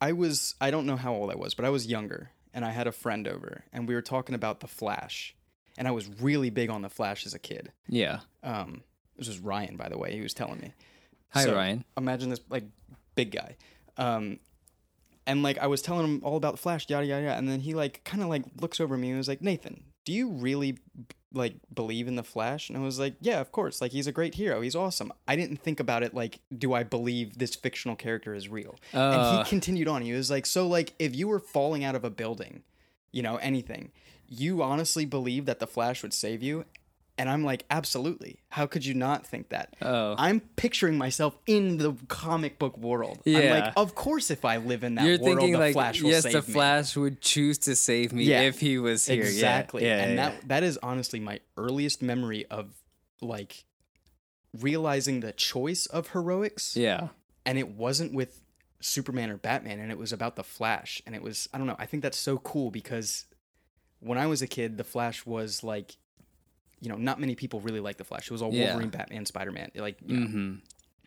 I 0.00 0.12
was 0.12 0.54
I 0.60 0.70
don't 0.70 0.86
know 0.86 0.96
how 0.96 1.12
old 1.14 1.30
I 1.30 1.34
was, 1.34 1.52
but 1.54 1.64
I 1.64 1.70
was 1.70 1.86
younger, 1.86 2.30
and 2.54 2.64
I 2.64 2.70
had 2.70 2.86
a 2.86 2.92
friend 2.92 3.26
over, 3.28 3.64
and 3.72 3.88
we 3.88 3.94
were 3.94 4.02
talking 4.02 4.34
about 4.34 4.60
the 4.60 4.66
Flash, 4.68 5.34
and 5.78 5.86
I 5.88 5.90
was 5.90 6.08
really 6.20 6.50
big 6.50 6.70
on 6.70 6.82
the 6.82 6.88
Flash 6.88 7.26
as 7.26 7.34
a 7.34 7.38
kid. 7.38 7.72
Yeah. 7.88 8.20
Um, 8.42 8.82
this 9.18 9.28
was 9.28 9.38
Ryan, 9.40 9.76
by 9.76 9.88
the 9.88 9.98
way. 9.98 10.12
He 10.12 10.20
was 10.20 10.34
telling 10.34 10.60
me. 10.60 10.72
Hi, 11.30 11.44
So, 11.44 11.54
Ryan. 11.54 11.84
Imagine 11.96 12.30
this 12.30 12.40
like 12.48 12.64
big 13.14 13.30
guy. 13.32 13.56
Um, 13.96 14.38
and 15.26 15.42
like 15.42 15.58
I 15.58 15.66
was 15.66 15.82
telling 15.82 16.04
him 16.04 16.20
all 16.24 16.36
about 16.36 16.52
the 16.52 16.58
Flash, 16.58 16.88
yada 16.88 17.06
yada, 17.06 17.22
yada, 17.24 17.36
and 17.38 17.48
then 17.48 17.60
he 17.60 17.74
like 17.74 18.02
kind 18.04 18.22
of 18.22 18.28
like 18.28 18.44
looks 18.60 18.80
over 18.80 18.96
me 18.96 19.08
and 19.10 19.18
was 19.18 19.28
like, 19.28 19.40
Nathan, 19.40 19.84
do 20.04 20.12
you 20.12 20.28
really 20.30 20.78
like 21.32 21.54
believe 21.74 22.06
in 22.06 22.16
the 22.16 22.22
Flash? 22.22 22.68
And 22.68 22.76
I 22.78 22.80
was 22.82 22.98
like, 22.98 23.14
yeah, 23.20 23.40
of 23.40 23.50
course. 23.50 23.80
Like 23.80 23.90
he's 23.92 24.06
a 24.06 24.12
great 24.12 24.34
hero. 24.34 24.60
He's 24.60 24.76
awesome. 24.76 25.12
I 25.26 25.34
didn't 25.34 25.56
think 25.62 25.80
about 25.80 26.02
it 26.02 26.14
like, 26.14 26.40
do 26.56 26.74
I 26.74 26.82
believe 26.82 27.38
this 27.38 27.54
fictional 27.56 27.96
character 27.96 28.34
is 28.34 28.48
real? 28.48 28.78
and 28.92 29.00
Uh. 29.20 29.42
he 29.44 29.48
continued 29.48 29.88
on. 29.88 30.02
He 30.02 30.12
was 30.12 30.30
like, 30.30 30.46
so 30.46 30.66
like 30.68 30.92
if 30.98 31.14
you 31.16 31.26
were 31.28 31.40
falling 31.40 31.84
out 31.84 31.94
of 31.94 32.04
a 32.04 32.10
building, 32.10 32.62
you 33.10 33.22
know, 33.22 33.36
anything, 33.36 33.92
you 34.28 34.62
honestly 34.62 35.04
believe 35.04 35.46
that 35.46 35.58
the 35.60 35.66
Flash 35.66 36.02
would 36.02 36.12
save 36.12 36.42
you? 36.42 36.64
And 37.16 37.28
I'm 37.30 37.44
like, 37.44 37.64
absolutely. 37.70 38.40
How 38.48 38.66
could 38.66 38.84
you 38.84 38.92
not 38.92 39.24
think 39.24 39.50
that? 39.50 39.76
Oh. 39.80 40.16
I'm 40.18 40.40
picturing 40.56 40.98
myself 40.98 41.36
in 41.46 41.76
the 41.76 41.94
comic 42.08 42.58
book 42.58 42.76
world. 42.76 43.20
I'm 43.24 43.50
like, 43.50 43.72
of 43.76 43.94
course, 43.94 44.32
if 44.32 44.44
I 44.44 44.56
live 44.56 44.82
in 44.82 44.96
that 44.96 45.04
You're 45.06 45.18
world, 45.20 45.38
thinking 45.38 45.52
the 45.52 45.58
like, 45.60 45.74
Flash 45.74 46.02
will 46.02 46.10
save 46.10 46.10
me. 46.10 46.10
yes, 46.10 46.22
save 46.24 46.32
the 46.32 46.48
me. 46.50 46.54
Flash 46.54 46.96
would 46.96 47.20
choose 47.20 47.58
to 47.58 47.76
save 47.76 48.12
me 48.12 48.24
Yeah. 48.24 48.40
if 48.40 48.58
he 48.58 48.78
was 48.78 49.06
here. 49.06 49.22
Yeah. 49.22 49.28
Exactly. 49.30 49.84
Yeah. 49.84 49.98
and 50.02 50.16
yeah, 50.16 50.30
that 50.30 50.48
that 50.48 50.62
is 50.64 50.76
honestly 50.82 51.20
my 51.20 51.38
earliest 51.56 52.02
memory 52.02 52.46
of 52.50 52.74
like 53.20 53.64
realizing 54.58 55.20
the 55.20 55.32
choice 55.32 55.86
of 55.86 56.08
heroics. 56.08 56.76
yeah. 56.76 57.08
And 57.46 57.58
it 57.58 57.68
wasn't 57.68 58.12
with 58.14 58.40
Superman 58.80 59.30
or 59.30 59.36
Batman, 59.36 59.78
and 59.78 59.92
it 59.92 59.98
was 59.98 60.12
about 60.12 60.34
the 60.36 60.42
Flash. 60.44 61.00
And 61.06 61.14
it 61.14 61.22
was 61.22 61.48
I 61.52 61.58
don't 61.58 61.66
know. 61.66 61.76
I 61.78 61.86
think 61.86 62.02
that's 62.02 62.18
so 62.18 62.38
cool 62.38 62.70
because 62.70 63.26
when 64.04 64.18
I 64.18 64.26
was 64.26 64.42
a 64.42 64.46
kid, 64.46 64.76
the 64.76 64.84
Flash 64.84 65.24
was 65.26 65.64
like, 65.64 65.96
you 66.80 66.88
know, 66.88 66.96
not 66.96 67.18
many 67.18 67.34
people 67.34 67.60
really 67.60 67.80
liked 67.80 67.98
the 67.98 68.04
Flash. 68.04 68.26
It 68.26 68.32
was 68.32 68.42
all 68.42 68.52
Yeah. 68.52 68.66
Wolverine, 68.70 68.90
Batman, 68.90 69.26
Spider 69.26 69.52
Man, 69.52 69.70
like 69.74 69.96
you 70.06 70.16
know, 70.16 70.26
hmm 70.26 70.54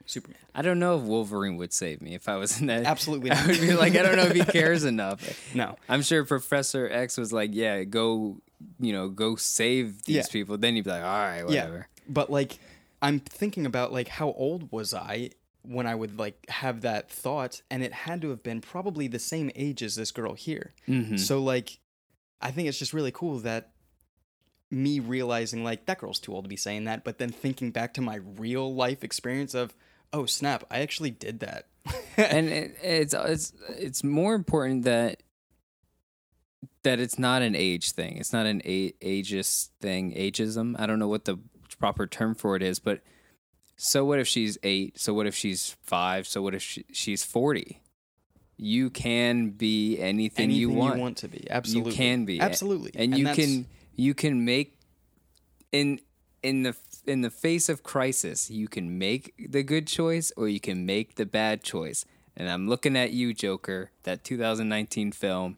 Superman. 0.06 0.38
I 0.56 0.62
don't 0.62 0.80
know 0.80 0.98
if 0.98 1.04
Wolverine 1.04 1.58
would 1.58 1.74
save 1.74 2.02
me 2.02 2.16
if 2.16 2.30
I 2.30 2.38
was 2.38 2.62
in 2.62 2.68
that. 2.68 2.86
Absolutely 2.86 3.30
I 3.32 3.46
would 3.46 3.60
be 3.60 3.74
like, 3.74 3.94
I 3.96 4.04
don't 4.04 4.16
know 4.16 4.24
if 4.24 4.32
he 4.34 4.44
cares 4.60 4.86
enough. 4.86 5.54
No. 5.54 5.76
I'm 5.90 6.02
sure 6.02 6.24
Professor 6.24 6.90
X 6.90 7.18
was 7.18 7.34
like, 7.34 7.50
yeah, 7.54 7.84
go, 7.84 8.38
you 8.80 8.94
know, 8.94 9.10
go 9.10 9.36
save 9.36 10.04
these 10.04 10.16
Yeah. 10.16 10.24
people. 10.32 10.58
Then 10.58 10.76
you'd 10.78 10.86
be 10.86 10.92
like, 10.92 11.04
all 11.04 11.08
right, 11.10 11.44
whatever. 11.44 11.88
Yeah. 11.90 12.04
But 12.08 12.30
like 12.32 12.58
I'm 13.02 13.20
thinking 13.20 13.66
about 13.66 13.92
like 13.92 14.08
how 14.08 14.32
old 14.32 14.72
was 14.72 14.94
I 14.94 15.32
when 15.64 15.86
I 15.86 15.94
would 15.94 16.18
like 16.18 16.38
have 16.50 16.82
that 16.82 17.12
thought 17.12 17.62
and 17.70 17.84
it 17.84 17.92
had 17.92 18.22
to 18.22 18.30
have 18.30 18.42
been 18.42 18.62
probably 18.62 19.10
the 19.10 19.20
same 19.20 19.52
age 19.56 19.84
as 19.84 19.96
this 19.96 20.12
girl 20.12 20.34
here. 20.36 20.74
Mhm. 20.88 21.20
So 21.20 21.44
like 21.44 21.80
I 22.42 22.52
think 22.52 22.68
it's 22.68 22.80
just 22.80 22.94
really 22.94 23.12
cool 23.12 23.40
that 23.40 23.72
me 24.70 25.00
realizing 25.00 25.64
like 25.64 25.86
that 25.86 26.00
girl's 26.00 26.20
too 26.20 26.34
old 26.34 26.46
to 26.46 26.50
be 26.50 26.58
saying 26.58 26.86
that, 26.86 27.04
but 27.04 27.18
then 27.18 27.30
thinking 27.30 27.72
back 27.72 27.94
to 27.96 28.02
my 28.02 28.16
real 28.16 28.74
life 28.74 29.04
experience 29.04 29.54
of, 29.54 29.74
oh 30.14 30.26
snap, 30.26 30.64
I 30.70 30.80
actually 30.80 31.12
did 31.12 31.40
that. 31.40 31.68
and 32.18 32.50
it, 32.50 32.76
it's 32.84 33.14
it's 33.14 33.54
it's 33.70 34.04
more 34.04 34.36
important 34.36 34.84
that 34.84 35.24
that 36.84 37.00
it's 37.00 37.18
not 37.18 37.42
an 37.42 37.56
age 37.56 37.92
thing. 37.92 38.18
It's 38.18 38.34
not 38.34 38.46
an 38.46 38.62
a- 38.66 38.94
ageist 39.02 39.70
thing, 39.82 40.14
ageism. 40.14 40.76
I 40.80 40.86
don't 40.86 41.00
know 41.00 41.08
what 41.08 41.26
the 41.26 41.38
proper 41.80 42.08
term 42.08 42.36
for 42.36 42.56
it 42.56 42.64
is, 42.64 42.80
but 42.80 43.02
so 43.78 44.04
what 44.04 44.20
if 44.20 44.28
she's 44.28 44.58
eight? 44.64 45.00
So 45.00 45.14
what 45.14 45.28
if 45.28 45.36
she's 45.36 45.78
five? 45.84 46.28
So 46.28 46.42
what 46.42 46.56
if 46.56 46.62
she, 46.62 46.86
she's 46.92 47.24
forty? 47.24 47.82
You 48.58 48.90
can 48.90 49.52
be 49.52 50.00
anything, 50.00 50.46
Anything 50.46 50.52
you 50.52 50.70
want. 50.72 51.18
to 51.18 51.28
be. 51.28 51.48
Absolutely. 51.50 51.92
You 51.92 51.98
can 51.98 52.26
be 52.26 52.40
Absolutely. 52.40 52.92
and, 52.96 53.18
you 53.18 53.28
can 53.28 53.68
you 53.96 54.14
can 54.14 54.44
make 54.46 54.78
in 55.72 56.00
in 56.42 56.64
the 56.64 56.76
in 57.06 57.22
the 57.22 57.30
face 57.30 57.68
of 57.70 57.84
crisis 57.84 58.50
you 58.50 58.68
can 58.68 58.98
make 58.98 59.34
the 59.50 59.64
good 59.64 59.88
choice 59.88 60.32
or 60.38 60.48
you 60.48 60.60
can 60.60 60.86
make 60.86 61.16
the 61.16 61.26
bad 61.26 61.64
choice 61.64 62.06
and 62.36 62.50
i'm 62.50 62.68
looking 62.68 62.96
at 62.96 63.12
you 63.12 63.34
joker 63.34 63.92
that 64.04 64.24
2019 64.24 65.12
film 65.12 65.58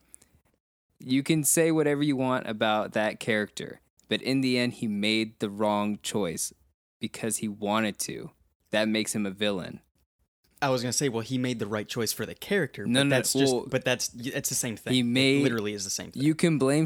you 1.00 1.22
can 1.22 1.44
say 1.44 1.72
whatever 1.72 2.02
you 2.02 2.16
want 2.16 2.48
about 2.48 2.94
that 2.94 3.20
character 3.20 3.82
but 4.08 4.22
in 4.22 4.42
the 4.42 4.58
end 4.58 4.74
he 4.74 4.88
made 4.88 5.38
the 5.40 5.50
wrong 5.50 6.00
choice 6.02 6.54
because 7.00 7.38
he 7.38 7.48
wanted 7.48 8.00
to 8.00 8.32
that 8.72 8.88
makes 8.88 9.14
him 9.14 9.26
a 9.26 9.32
villain 9.32 9.82
I 10.62 10.70
was 10.70 10.82
gonna 10.82 10.94
say, 10.94 11.10
well, 11.10 11.22
he 11.22 11.38
made 11.38 11.60
the 11.60 11.68
right 11.68 11.88
choice 11.88 12.12
for 12.12 12.26
the 12.26 12.36
character. 12.36 12.86
No, 12.86 13.00
but 13.00 13.04
no, 13.06 13.16
that's 13.16 13.34
well, 13.36 13.60
just, 13.62 13.70
but 13.70 13.86
that's 13.86 14.12
it's 14.16 14.50
the 14.50 14.56
same 14.56 14.76
thing. 14.76 14.94
he 14.94 15.00
It 15.00 15.04
made- 15.04 15.44
literally 15.44 15.74
is 15.74 15.84
the 15.84 15.90
same 15.90 16.12
thing. 16.12 16.22
You 16.24 16.36
can 16.36 16.58
blame 16.58 16.86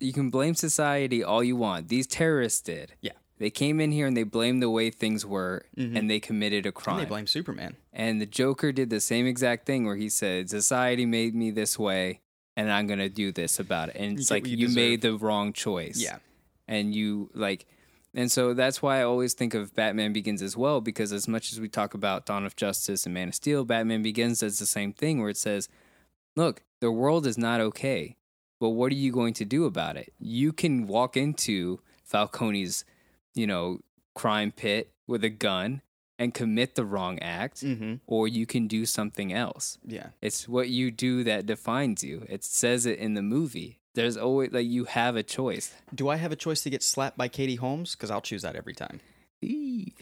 you 0.00 0.12
can 0.12 0.30
blame 0.30 0.54
society 0.54 1.22
all 1.22 1.42
you 1.44 1.56
want. 1.56 1.88
These 1.88 2.06
terrorists 2.06 2.60
did. 2.60 2.94
Yeah. 3.00 3.12
They 3.38 3.50
came 3.50 3.80
in 3.80 3.90
here 3.92 4.06
and 4.06 4.16
they 4.16 4.22
blamed 4.22 4.62
the 4.62 4.70
way 4.70 4.90
things 4.90 5.26
were 5.26 5.66
and 5.76 6.08
they 6.08 6.20
committed 6.20 6.66
a 6.66 6.72
crime. 6.72 6.94
Mm-hmm. 6.94 7.00
and 7.00 7.06
they 7.06 7.08
blame 7.10 7.26
Superman. 7.26 7.76
And 7.92 8.20
the 8.20 8.26
Joker 8.26 8.70
did 8.72 8.90
the 8.90 9.00
same 9.00 9.26
exact 9.26 9.66
thing 9.66 9.84
where 9.84 9.96
he 9.96 10.08
said, 10.08 10.48
"Society 10.50 11.04
made 11.04 11.34
me 11.34 11.50
this 11.50 11.78
way 11.78 12.20
and 12.56 12.70
I'm 12.70 12.86
going 12.86 13.00
to 13.00 13.08
do 13.08 13.32
this 13.32 13.58
about 13.58 13.88
it." 13.90 13.96
And 13.96 14.18
it's 14.18 14.28
get 14.28 14.34
like 14.34 14.46
you, 14.46 14.56
you 14.56 14.68
made 14.68 15.02
the 15.02 15.14
wrong 15.18 15.52
choice. 15.52 15.98
Yeah. 16.00 16.18
And 16.68 16.94
you 16.94 17.30
like 17.34 17.66
and 18.14 18.30
so 18.30 18.54
that's 18.54 18.80
why 18.80 19.00
I 19.00 19.04
always 19.04 19.34
think 19.34 19.54
of 19.54 19.74
Batman 19.74 20.12
Begins 20.12 20.42
as 20.42 20.56
well 20.56 20.80
because 20.80 21.12
as 21.12 21.26
much 21.28 21.52
as 21.52 21.60
we 21.60 21.68
talk 21.68 21.94
about 21.94 22.26
Dawn 22.26 22.46
of 22.46 22.56
Justice 22.56 23.04
and 23.04 23.14
Man 23.14 23.28
of 23.28 23.34
Steel, 23.34 23.64
Batman 23.64 24.02
Begins 24.02 24.40
does 24.40 24.58
the 24.58 24.66
same 24.66 24.92
thing 24.92 25.20
where 25.20 25.30
it 25.30 25.36
says, 25.36 25.68
"Look, 26.36 26.62
the 26.80 26.90
world 26.90 27.26
is 27.26 27.38
not 27.38 27.60
okay, 27.60 28.16
but 28.60 28.70
what 28.70 28.92
are 28.92 28.96
you 28.96 29.12
going 29.12 29.34
to 29.34 29.44
do 29.44 29.64
about 29.64 29.96
it? 29.96 30.12
You 30.18 30.52
can 30.52 30.86
walk 30.86 31.16
into 31.16 31.80
Falcone's, 32.04 32.84
you 33.34 33.46
know, 33.46 33.80
crime 34.14 34.52
pit 34.52 34.92
with 35.06 35.24
a 35.24 35.28
gun 35.30 35.82
and 36.18 36.32
commit 36.32 36.74
the 36.76 36.84
wrong 36.84 37.18
act, 37.20 37.62
Mm-hmm. 37.62 37.94
or 38.06 38.28
you 38.28 38.46
can 38.46 38.66
do 38.68 38.86
something 38.86 39.32
else. 39.32 39.78
Yeah. 39.84 40.08
It's 40.22 40.48
what 40.48 40.68
you 40.68 40.90
do 40.90 41.24
that 41.24 41.46
defines 41.46 42.04
you. 42.04 42.24
It 42.28 42.44
says 42.44 42.86
it 42.86 42.98
in 42.98 43.14
the 43.14 43.22
movie. 43.22 43.80
There's 43.94 44.16
always 44.16 44.52
like 44.52 44.66
you 44.66 44.84
have 44.84 45.16
a 45.16 45.22
choice. 45.22 45.72
Do 45.94 46.08
I 46.08 46.16
have 46.16 46.32
a 46.32 46.36
choice 46.36 46.62
to 46.62 46.70
get 46.70 46.82
slapped 46.82 47.16
by 47.18 47.28
Katie 47.28 47.54
Holmes? 47.56 47.94
Because 47.94 48.10
I'll 48.10 48.20
choose 48.20 48.42
that 48.42 48.56
every 48.56 48.74
time. 48.74 49.00
She's 49.42 49.92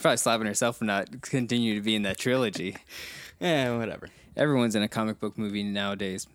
probably 0.00 0.16
slapping 0.16 0.46
herself 0.46 0.78
for 0.78 0.84
not 0.84 1.22
continue 1.22 1.74
to 1.74 1.80
be 1.80 1.94
in 1.94 2.02
that 2.02 2.18
trilogy. 2.18 2.76
Eh, 3.40 3.76
whatever. 3.76 4.08
Everyone's 4.36 4.76
in 4.76 4.84
a 4.84 4.88
comic 4.88 5.18
book 5.18 5.36
movie 5.36 5.64
nowadays. 5.64 6.28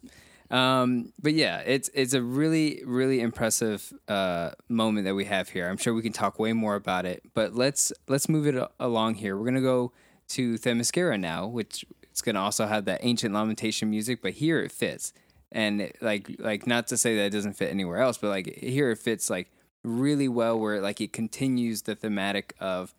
Um, 0.49 1.11
but 1.21 1.33
yeah, 1.33 1.59
it's 1.59 1.89
it's 1.93 2.13
a 2.13 2.21
really 2.21 2.81
really 2.85 3.19
impressive 3.19 3.91
uh, 4.07 4.51
moment 4.69 5.05
that 5.05 5.15
we 5.15 5.25
have 5.25 5.49
here. 5.49 5.67
I'm 5.67 5.77
sure 5.77 5.93
we 5.93 6.01
can 6.01 6.13
talk 6.13 6.39
way 6.39 6.53
more 6.53 6.75
about 6.75 7.05
it, 7.05 7.23
but 7.33 7.53
let's 7.53 7.91
let's 8.07 8.29
move 8.29 8.47
it 8.47 8.55
along 8.79 9.15
here. 9.15 9.37
We're 9.37 9.45
gonna 9.45 9.61
go 9.61 9.91
to 10.29 10.55
Themyscira 10.55 11.19
now, 11.19 11.47
which 11.47 11.85
it's 12.03 12.21
gonna 12.21 12.41
also 12.41 12.65
have 12.65 12.85
that 12.85 13.01
ancient 13.03 13.33
lamentation 13.33 13.89
music, 13.89 14.21
but 14.21 14.33
here 14.33 14.61
it 14.61 14.71
fits. 14.71 15.13
And 15.51 15.91
like 16.01 16.35
like 16.39 16.65
not 16.65 16.87
to 16.87 16.97
say 16.97 17.15
that 17.17 17.25
it 17.25 17.31
doesn't 17.31 17.53
fit 17.53 17.69
anywhere 17.69 17.97
else, 17.97 18.17
but 18.17 18.29
like 18.29 18.55
here 18.57 18.91
it 18.91 18.99
fits 18.99 19.29
like 19.29 19.51
really 19.83 20.27
well, 20.27 20.57
where 20.57 20.81
like 20.81 21.01
it 21.01 21.11
continues 21.11 21.83
the 21.83 21.95
thematic 21.95 22.55
of 22.59 22.93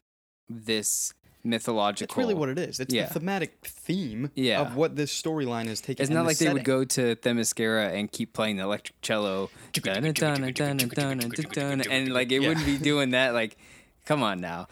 this 0.48 1.14
mythological. 1.48 2.14
That's 2.14 2.18
really 2.18 2.34
what 2.34 2.48
it 2.48 2.58
is. 2.58 2.80
It's 2.80 2.94
yeah. 2.94 3.06
the 3.06 3.14
thematic 3.14 3.66
theme 3.66 4.30
yeah. 4.34 4.60
of 4.60 4.76
what 4.76 4.96
this 4.96 5.10
storyline 5.10 5.66
is 5.66 5.80
taking. 5.80 6.02
It's 6.02 6.10
not 6.10 6.26
like 6.26 6.38
they 6.38 6.52
would 6.52 6.64
go 6.64 6.84
to 6.84 7.16
Themyscira 7.16 7.92
and 7.92 8.10
keep 8.10 8.32
playing 8.32 8.56
the 8.56 8.62
electric 8.62 9.00
cello, 9.00 9.50
and 11.90 12.12
like 12.12 12.30
it 12.32 12.40
wouldn't 12.40 12.66
be 12.66 12.78
doing 12.78 13.10
that. 13.10 13.34
Like, 13.34 13.56
come 14.04 14.22
on 14.22 14.40
now. 14.40 14.68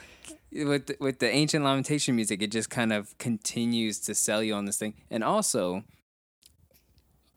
With 0.52 0.87
the, 0.87 0.97
with 1.00 1.18
the 1.18 1.28
ancient 1.28 1.64
lamentation 1.64 2.16
music, 2.16 2.40
it 2.40 2.50
just 2.50 2.71
kind 2.71 2.92
of 2.92 3.16
continues 3.18 3.99
to 4.00 4.14
sell 4.14 4.42
you 4.42 4.54
on 4.54 4.64
this 4.64 4.78
thing, 4.78 4.95
and 5.11 5.25
also, 5.25 5.85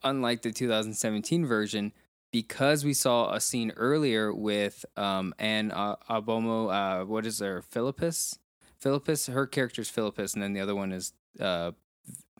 unlike 0.03 0.41
the 0.43 0.51
2017 0.51 1.45
version, 1.45 1.91
because 2.31 2.85
we 2.85 2.93
saw 2.93 3.33
a 3.33 3.41
scene 3.41 3.71
earlier 3.75 4.33
with 4.33 4.85
um, 4.95 5.33
Anne 5.39 5.71
uh, 5.71 5.95
Ogbomo, 6.09 6.71
uh, 7.01 7.05
what 7.05 7.25
is 7.25 7.39
her, 7.39 7.61
Philippus? 7.61 8.37
Philippus, 8.79 9.27
her 9.27 9.45
character's 9.47 9.89
Philippus, 9.89 10.33
and 10.33 10.43
then 10.43 10.53
the 10.53 10.61
other 10.61 10.75
one 10.75 10.91
is 10.91 11.13
uh 11.39 11.71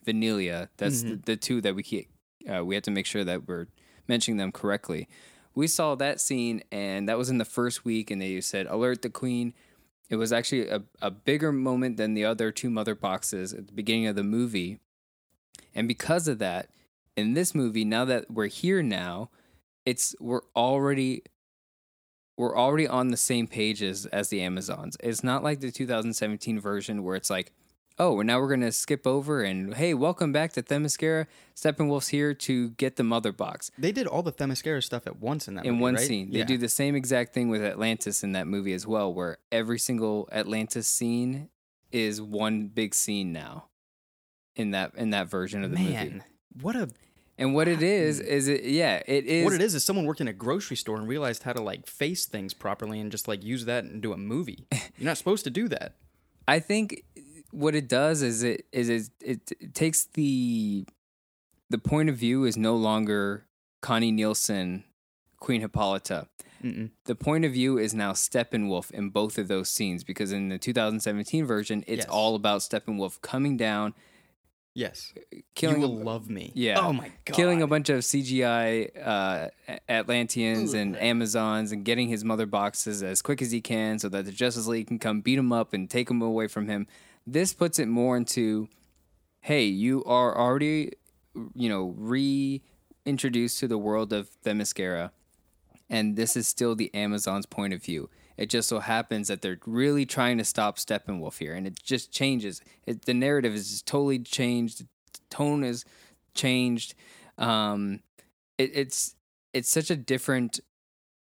Venelia. 0.06 0.70
That's 0.78 1.04
the, 1.04 1.16
the 1.16 1.36
two 1.36 1.62
that 1.62 1.76
we 1.76 1.84
keep, 1.84 2.10
uh, 2.50 2.64
we 2.64 2.76
have 2.76 2.84
to 2.86 2.92
make 2.92 3.06
sure 3.06 3.24
that 3.24 3.48
we're 3.48 3.68
mentioning 4.08 4.38
them 4.38 4.52
correctly. 4.52 5.08
We 5.54 5.68
saw 5.68 5.96
that 5.96 6.22
scene, 6.22 6.64
and 6.72 7.10
that 7.10 7.18
was 7.18 7.30
in 7.30 7.38
the 7.38 7.46
first 7.46 7.84
week, 7.84 8.10
and 8.10 8.22
they 8.22 8.40
said 8.42 8.66
alert 8.68 9.02
the 9.02 9.10
queen. 9.10 9.54
It 10.10 10.16
was 10.16 10.32
actually 10.34 10.70
a, 10.70 10.84
a 11.02 11.12
bigger 11.12 11.52
moment 11.52 11.98
than 11.98 12.14
the 12.14 12.26
other 12.26 12.52
two 12.52 12.70
mother 12.70 12.96
boxes 12.96 13.54
at 13.54 13.68
the 13.68 13.74
beginning 13.74 14.08
of 14.08 14.16
the 14.16 14.24
movie. 14.24 14.80
And 15.76 15.88
because 15.88 16.28
of 16.28 16.40
that, 16.40 16.70
in 17.16 17.34
this 17.34 17.54
movie, 17.54 17.86
now 17.86 18.06
that 18.06 18.32
we're 18.32 18.48
here 18.48 18.82
now, 18.82 19.30
it's 19.86 20.16
we're 20.20 20.42
already 20.56 21.24
we're 22.40 22.56
already 22.58 22.88
on 22.88 23.10
the 23.10 23.18
same 23.18 23.48
page 23.48 23.84
as, 23.84 24.06
as 24.08 24.30
the 24.30 24.42
Amazons. 24.42 24.96
It's 25.02 25.26
not 25.26 25.44
like 25.44 25.60
the 25.60 25.72
2017 25.72 26.58
version 26.58 27.04
where 27.04 27.18
it's 27.18 27.30
like, 27.30 27.52
oh, 27.98 28.14
well, 28.14 28.26
now 28.26 28.40
we're 28.40 28.48
gonna 28.48 28.72
skip 28.72 29.06
over 29.06 29.42
and 29.44 29.74
hey, 29.74 29.94
welcome 29.94 30.32
back 30.32 30.54
to 30.54 30.64
Themyscira. 30.64 31.28
Steppenwolf's 31.54 32.08
here 32.08 32.34
to 32.34 32.70
get 32.72 32.96
the 32.96 33.04
mother 33.04 33.34
box 33.34 33.72
They 33.78 33.92
did 33.92 34.08
all 34.08 34.24
the 34.24 34.32
Themyscira 34.32 34.82
stuff 34.82 35.06
at 35.06 35.20
once 35.20 35.50
in 35.50 35.56
that 35.56 35.66
in 35.66 35.74
movie, 35.74 35.82
one 35.82 35.96
right? 35.96 36.08
scene. 36.08 36.32
They 36.32 36.40
Yeah. 36.40 36.46
do 36.46 36.58
the 36.58 36.70
same 36.70 36.96
exact 36.96 37.34
thing 37.34 37.50
with 37.50 37.62
Atlantis 37.62 38.24
in 38.24 38.32
that 38.32 38.48
movie 38.48 38.72
as 38.74 38.88
well, 38.88 39.14
where 39.14 39.38
every 39.52 39.78
single 39.78 40.30
Atlantis 40.32 40.88
scene 40.88 41.50
is 41.92 42.22
one 42.22 42.68
big 42.68 42.96
scene 42.96 43.34
now 43.34 43.66
in 44.56 44.72
that 44.72 44.96
in 44.96 45.10
that 45.10 45.30
version 45.30 45.66
of 45.66 45.72
the 45.72 45.78
movie. 45.78 45.92
Man, 45.92 46.24
what 46.62 46.78
a 46.78 46.88
And 47.40 47.56
what 47.56 47.68
it 47.68 47.82
is 47.82 48.20
mm. 48.20 48.26
is 48.26 48.48
it 48.48 48.66
yeah, 48.66 49.02
it 49.08 49.26
is 49.26 49.46
what 49.46 49.54
it 49.54 49.62
is 49.62 49.74
is 49.74 49.84
someone 49.84 50.06
worked 50.06 50.22
in 50.22 50.28
a 50.28 50.34
grocery 50.34 50.76
store 50.76 50.98
and 50.98 51.08
realized 51.08 51.44
how 51.44 51.54
to 51.54 51.62
like 51.62 51.88
face 51.88 52.26
things 52.26 52.54
properly 52.54 53.00
and 53.00 53.12
just 53.12 53.28
like 53.28 53.44
use 53.44 53.66
that 53.66 53.86
and 53.86 54.02
do 54.02 54.14
a 54.14 54.18
movie. 54.18 54.68
You're 54.72 55.06
not 55.06 55.18
supposed 55.18 55.46
to 55.46 55.50
do 55.50 55.68
that. 55.70 55.96
I 56.48 56.60
think 56.60 57.06
what 57.52 57.76
it 57.76 57.88
does 57.88 58.22
is 58.22 58.44
it 58.44 58.66
is 58.72 58.90
it, 58.90 59.10
it, 59.22 59.52
it 59.60 59.74
takes 59.74 60.04
the 60.14 60.86
the 61.70 61.78
point 61.78 62.10
of 62.10 62.18
view 62.18 62.44
is 62.46 62.58
no 62.58 62.76
longer 62.76 63.46
Connie 63.82 64.12
Nielsen, 64.12 64.84
Queen 65.40 65.62
Hippolyta. 65.62 66.28
Mm-mm. 66.64 66.90
The 67.06 67.16
point 67.16 67.46
of 67.46 67.54
view 67.54 67.78
is 67.78 67.94
now 67.94 68.12
Steppenwolf 68.12 68.92
in 68.92 69.12
both 69.12 69.38
of 69.38 69.48
those 69.48 69.70
scenes 69.70 70.04
because 70.04 70.34
in 70.34 70.50
the 70.50 70.58
2017 70.58 71.46
version, 71.46 71.84
it's 71.88 72.00
Yes. 72.00 72.10
all 72.10 72.36
about 72.36 72.62
Steppenwolf 72.62 73.22
coming 73.22 73.56
down, 73.56 73.94
Yes, 74.80 75.14
killing 75.56 75.82
you 75.82 75.88
a, 75.88 75.90
will 75.90 76.04
love 76.06 76.30
me. 76.30 76.54
Yeah. 76.56 76.80
Oh 76.80 76.94
my 76.94 77.12
god. 77.26 77.36
killing 77.36 77.62
a 77.62 77.68
bunch 77.68 77.90
of 77.90 78.00
CGI 78.00 78.90
uh, 79.06 79.50
Atlanteans 79.90 80.74
and 80.74 80.96
Amazons 80.98 81.74
and 81.74 81.84
getting 81.84 82.08
his 82.08 82.24
mother 82.24 82.46
boxes 82.46 83.04
as 83.04 83.22
quick 83.22 83.42
as 83.42 83.52
he 83.52 83.60
can 83.60 84.00
so 84.00 84.08
that 84.08 84.24
the 84.24 84.32
Justice 84.32 84.68
League 84.68 84.88
can 84.88 84.98
come 84.98 85.20
beat 85.20 85.38
him 85.38 85.52
up 85.52 85.74
and 85.74 85.90
take 85.90 86.10
him 86.10 86.22
away 86.22 86.48
from 86.48 86.70
him. 86.70 86.88
This 87.28 87.52
puts 87.52 87.78
it 87.78 87.90
more 87.90 88.16
into, 88.16 88.70
hey, 89.42 89.66
you 89.66 90.02
are 90.06 90.38
already, 90.38 90.94
you 91.54 91.68
know, 91.68 91.94
reintroduced 91.98 93.60
to 93.60 93.68
the 93.68 93.78
world 93.78 94.14
of 94.14 94.30
Themyscira, 94.46 95.12
and 95.90 96.16
this 96.16 96.38
is 96.38 96.48
still 96.48 96.74
the 96.74 96.90
Amazon's 96.96 97.46
point 97.46 97.74
of 97.74 97.84
view. 97.84 98.10
It 98.40 98.50
just 98.50 98.70
so 98.70 98.80
happens 98.80 99.28
that 99.28 99.42
they're 99.42 99.60
really 99.66 100.06
trying 100.06 100.38
to 100.38 100.46
stop 100.46 100.78
Steppenwolf 100.78 101.40
here, 101.40 101.54
and 101.54 101.68
it 101.68 101.78
just 101.84 102.10
changes. 102.10 102.62
It, 102.88 103.04
the 103.04 103.14
narrative 103.14 103.54
is 103.54 103.82
totally 103.82 104.20
changed. 104.20 104.80
The 104.80 104.88
tone 105.30 105.66
is 105.66 105.84
changed. 106.34 106.96
Um, 107.38 108.00
it, 108.58 108.72
it's 108.74 109.16
it's 109.54 109.70
such 109.70 109.92
a 109.92 109.98
different 109.98 110.62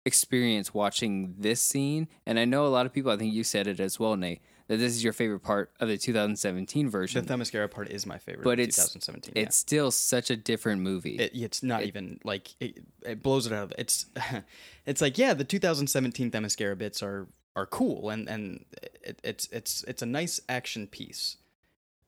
experience 0.05 0.75
watching 0.75 1.37
this 1.39 1.63
scene, 1.63 2.09
and 2.27 2.39
I 2.39 2.45
know 2.45 2.67
a 2.67 2.69
lot 2.69 2.85
of 2.85 2.93
people. 2.93 3.11
I 3.11 3.17
think 3.17 3.33
you 3.33 3.45
said 3.45 3.67
it 3.67 3.81
as 3.81 3.99
well, 3.99 4.15
Nate. 4.17 4.43
That 4.69 4.79
this 4.79 4.93
is 4.93 5.05
your 5.05 5.13
favorite 5.13 5.41
part 5.41 5.71
of 5.79 5.89
the 5.89 5.97
2017 5.97 6.91
version. 6.91 7.25
The 7.25 7.33
Themyscira 7.35 7.71
part 7.71 7.89
is 7.91 8.05
my 8.07 8.19
favorite. 8.19 8.45
But 8.45 8.55
of 8.55 8.61
it's- 8.61 8.77
2017. 8.77 9.33
yeah. 9.37 9.43
it's 9.43 9.57
still 9.57 9.91
such 9.91 10.31
a 10.31 10.37
different 10.37 10.83
movie. 10.83 11.17
It, 11.17 11.33
it's 11.35 11.63
not 11.63 11.85
even 11.85 12.19
like 12.25 12.55
it, 12.61 12.79
it 13.05 13.23
blows 13.23 13.47
it 13.47 13.53
out 13.53 13.65
of 13.65 13.73
it's 13.79 14.07
it's 14.87 15.01
like 15.01 15.19
yeah 15.19 15.35
the 15.35 15.45
2017 15.45 16.31
Themyscira 16.31 16.77
bits 16.77 17.03
are 17.03 17.29
are 17.55 17.67
cool 17.67 18.11
and 18.11 18.29
and 18.29 18.65
it, 19.03 19.19
it's 19.25 19.49
it's 19.53 19.83
it's 19.85 20.03
a 20.03 20.07
nice 20.07 20.41
action 20.49 20.87
piece 20.87 21.37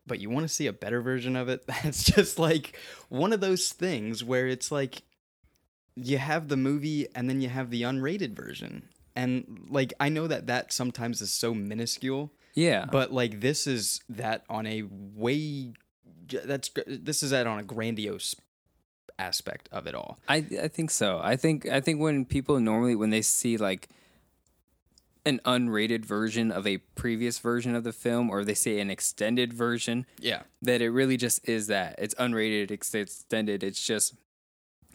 but 0.06 0.20
you 0.20 0.28
want 0.28 0.44
to 0.44 0.48
see 0.52 0.66
a 0.66 0.72
better 0.72 1.00
version 1.00 1.36
of 1.36 1.48
it 1.48 1.66
that's 1.82 2.04
just 2.04 2.38
like 2.38 2.76
one 3.08 3.32
of 3.32 3.40
those 3.40 3.70
things 3.70 4.22
where 4.22 4.46
it's 4.46 4.70
like 4.70 5.02
you 5.94 6.18
have 6.18 6.48
the 6.48 6.56
movie 6.56 7.06
and 7.14 7.30
then 7.30 7.40
you 7.40 7.48
have 7.48 7.70
the 7.70 7.82
unrated 7.82 8.34
version 8.36 8.88
and 9.16 9.66
like 9.70 9.92
I 9.98 10.08
know 10.10 10.26
that 10.26 10.46
that 10.48 10.72
sometimes 10.72 11.20
is 11.22 11.32
so 11.32 11.54
minuscule 11.54 12.30
yeah, 12.58 12.86
but 12.90 13.12
like 13.12 13.40
this 13.40 13.66
is 13.66 14.00
that 14.08 14.44
on 14.48 14.66
a 14.66 14.82
way 15.14 15.72
that's 16.44 16.70
this 16.86 17.22
is 17.22 17.30
that 17.30 17.46
on 17.46 17.58
a 17.58 17.62
grandiose 17.62 18.34
aspect 19.18 19.68
of 19.72 19.86
it 19.86 19.94
all. 19.94 20.18
I 20.28 20.44
I 20.62 20.68
think 20.68 20.90
so. 20.90 21.20
I 21.22 21.36
think 21.36 21.66
I 21.66 21.80
think 21.80 22.00
when 22.00 22.24
people 22.24 22.58
normally 22.60 22.96
when 22.96 23.10
they 23.10 23.22
see 23.22 23.56
like 23.56 23.88
an 25.24 25.40
unrated 25.44 26.04
version 26.04 26.50
of 26.50 26.66
a 26.66 26.78
previous 26.78 27.38
version 27.38 27.74
of 27.74 27.84
the 27.84 27.92
film 27.92 28.30
or 28.30 28.44
they 28.44 28.54
say 28.54 28.80
an 28.80 28.90
extended 28.90 29.52
version 29.52 30.06
yeah. 30.18 30.42
that 30.62 30.80
it 30.80 30.90
really 30.90 31.16
just 31.16 31.46
is 31.46 31.66
that. 31.66 31.94
It's 31.98 32.14
unrated 32.14 32.70
it's 32.70 32.94
extended 32.94 33.62
it's 33.62 33.84
just 33.84 34.14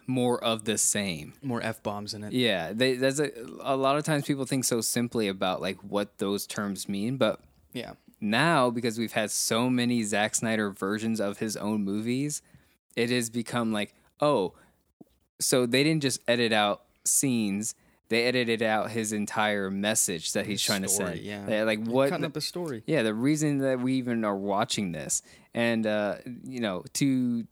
more 0.05 0.43
of 0.43 0.65
the 0.65 0.77
same. 0.77 1.34
More 1.41 1.62
f-bombs 1.62 2.13
in 2.13 2.25
it. 2.25 2.34
Yeah 2.34 2.74
they, 2.74 2.96
there's 2.96 3.20
a, 3.20 3.32
a 3.62 3.77
lot 3.77 3.98
of 3.98 4.03
times 4.03 4.25
people 4.25 4.46
think 4.46 4.65
so 4.65 4.82
simply 4.82 5.29
about 5.29 5.62
like 5.62 5.77
what 5.82 6.17
those 6.17 6.46
terms 6.46 6.89
mean 6.89 7.17
but 7.17 7.39
yeah 7.74 7.94
now 8.24 8.70
because 8.70 8.98
we've 8.98 9.12
had 9.12 9.30
so 9.30 9.70
many 9.70 10.01
Zack 10.03 10.34
Snyder 10.34 10.72
versions 10.72 11.20
of 11.20 11.39
his 11.39 11.58
own 11.58 11.84
movies, 11.84 12.42
it 12.96 13.10
has 13.10 13.30
become 13.30 13.74
like, 13.74 13.94
oh, 14.22 14.53
so 15.39 15.65
they 15.65 15.84
didn't 15.84 16.01
just 16.01 16.22
edit 16.27 16.53
out 16.53 16.84
scenes; 17.03 17.75
they 18.08 18.24
edited 18.24 18.62
out 18.62 18.92
his 18.92 19.12
entire 19.12 19.70
message 19.70 20.32
that 20.32 20.46
he's 20.46 20.62
His 20.62 20.65
trying 20.65 20.88
story, 20.88 21.12
to 21.12 21.15
send. 21.18 21.25
yeah. 21.25 21.46
They're 21.46 21.65
like 21.65 21.84
what? 21.86 22.10
cutting 22.10 22.25
up 22.25 22.38
a 22.38 22.42
story 22.42 22.82
yeah, 22.86 23.03
the 23.03 23.13
reason 23.13 23.58
that 23.58 23.82
we 23.82 23.96
even 23.96 24.24
are 24.24 24.38
watching 24.38 24.94
this, 24.94 25.22
and 25.53 25.86
uh, 25.86 26.15
you 26.46 26.62
know, 26.62 26.86
to 26.94 27.46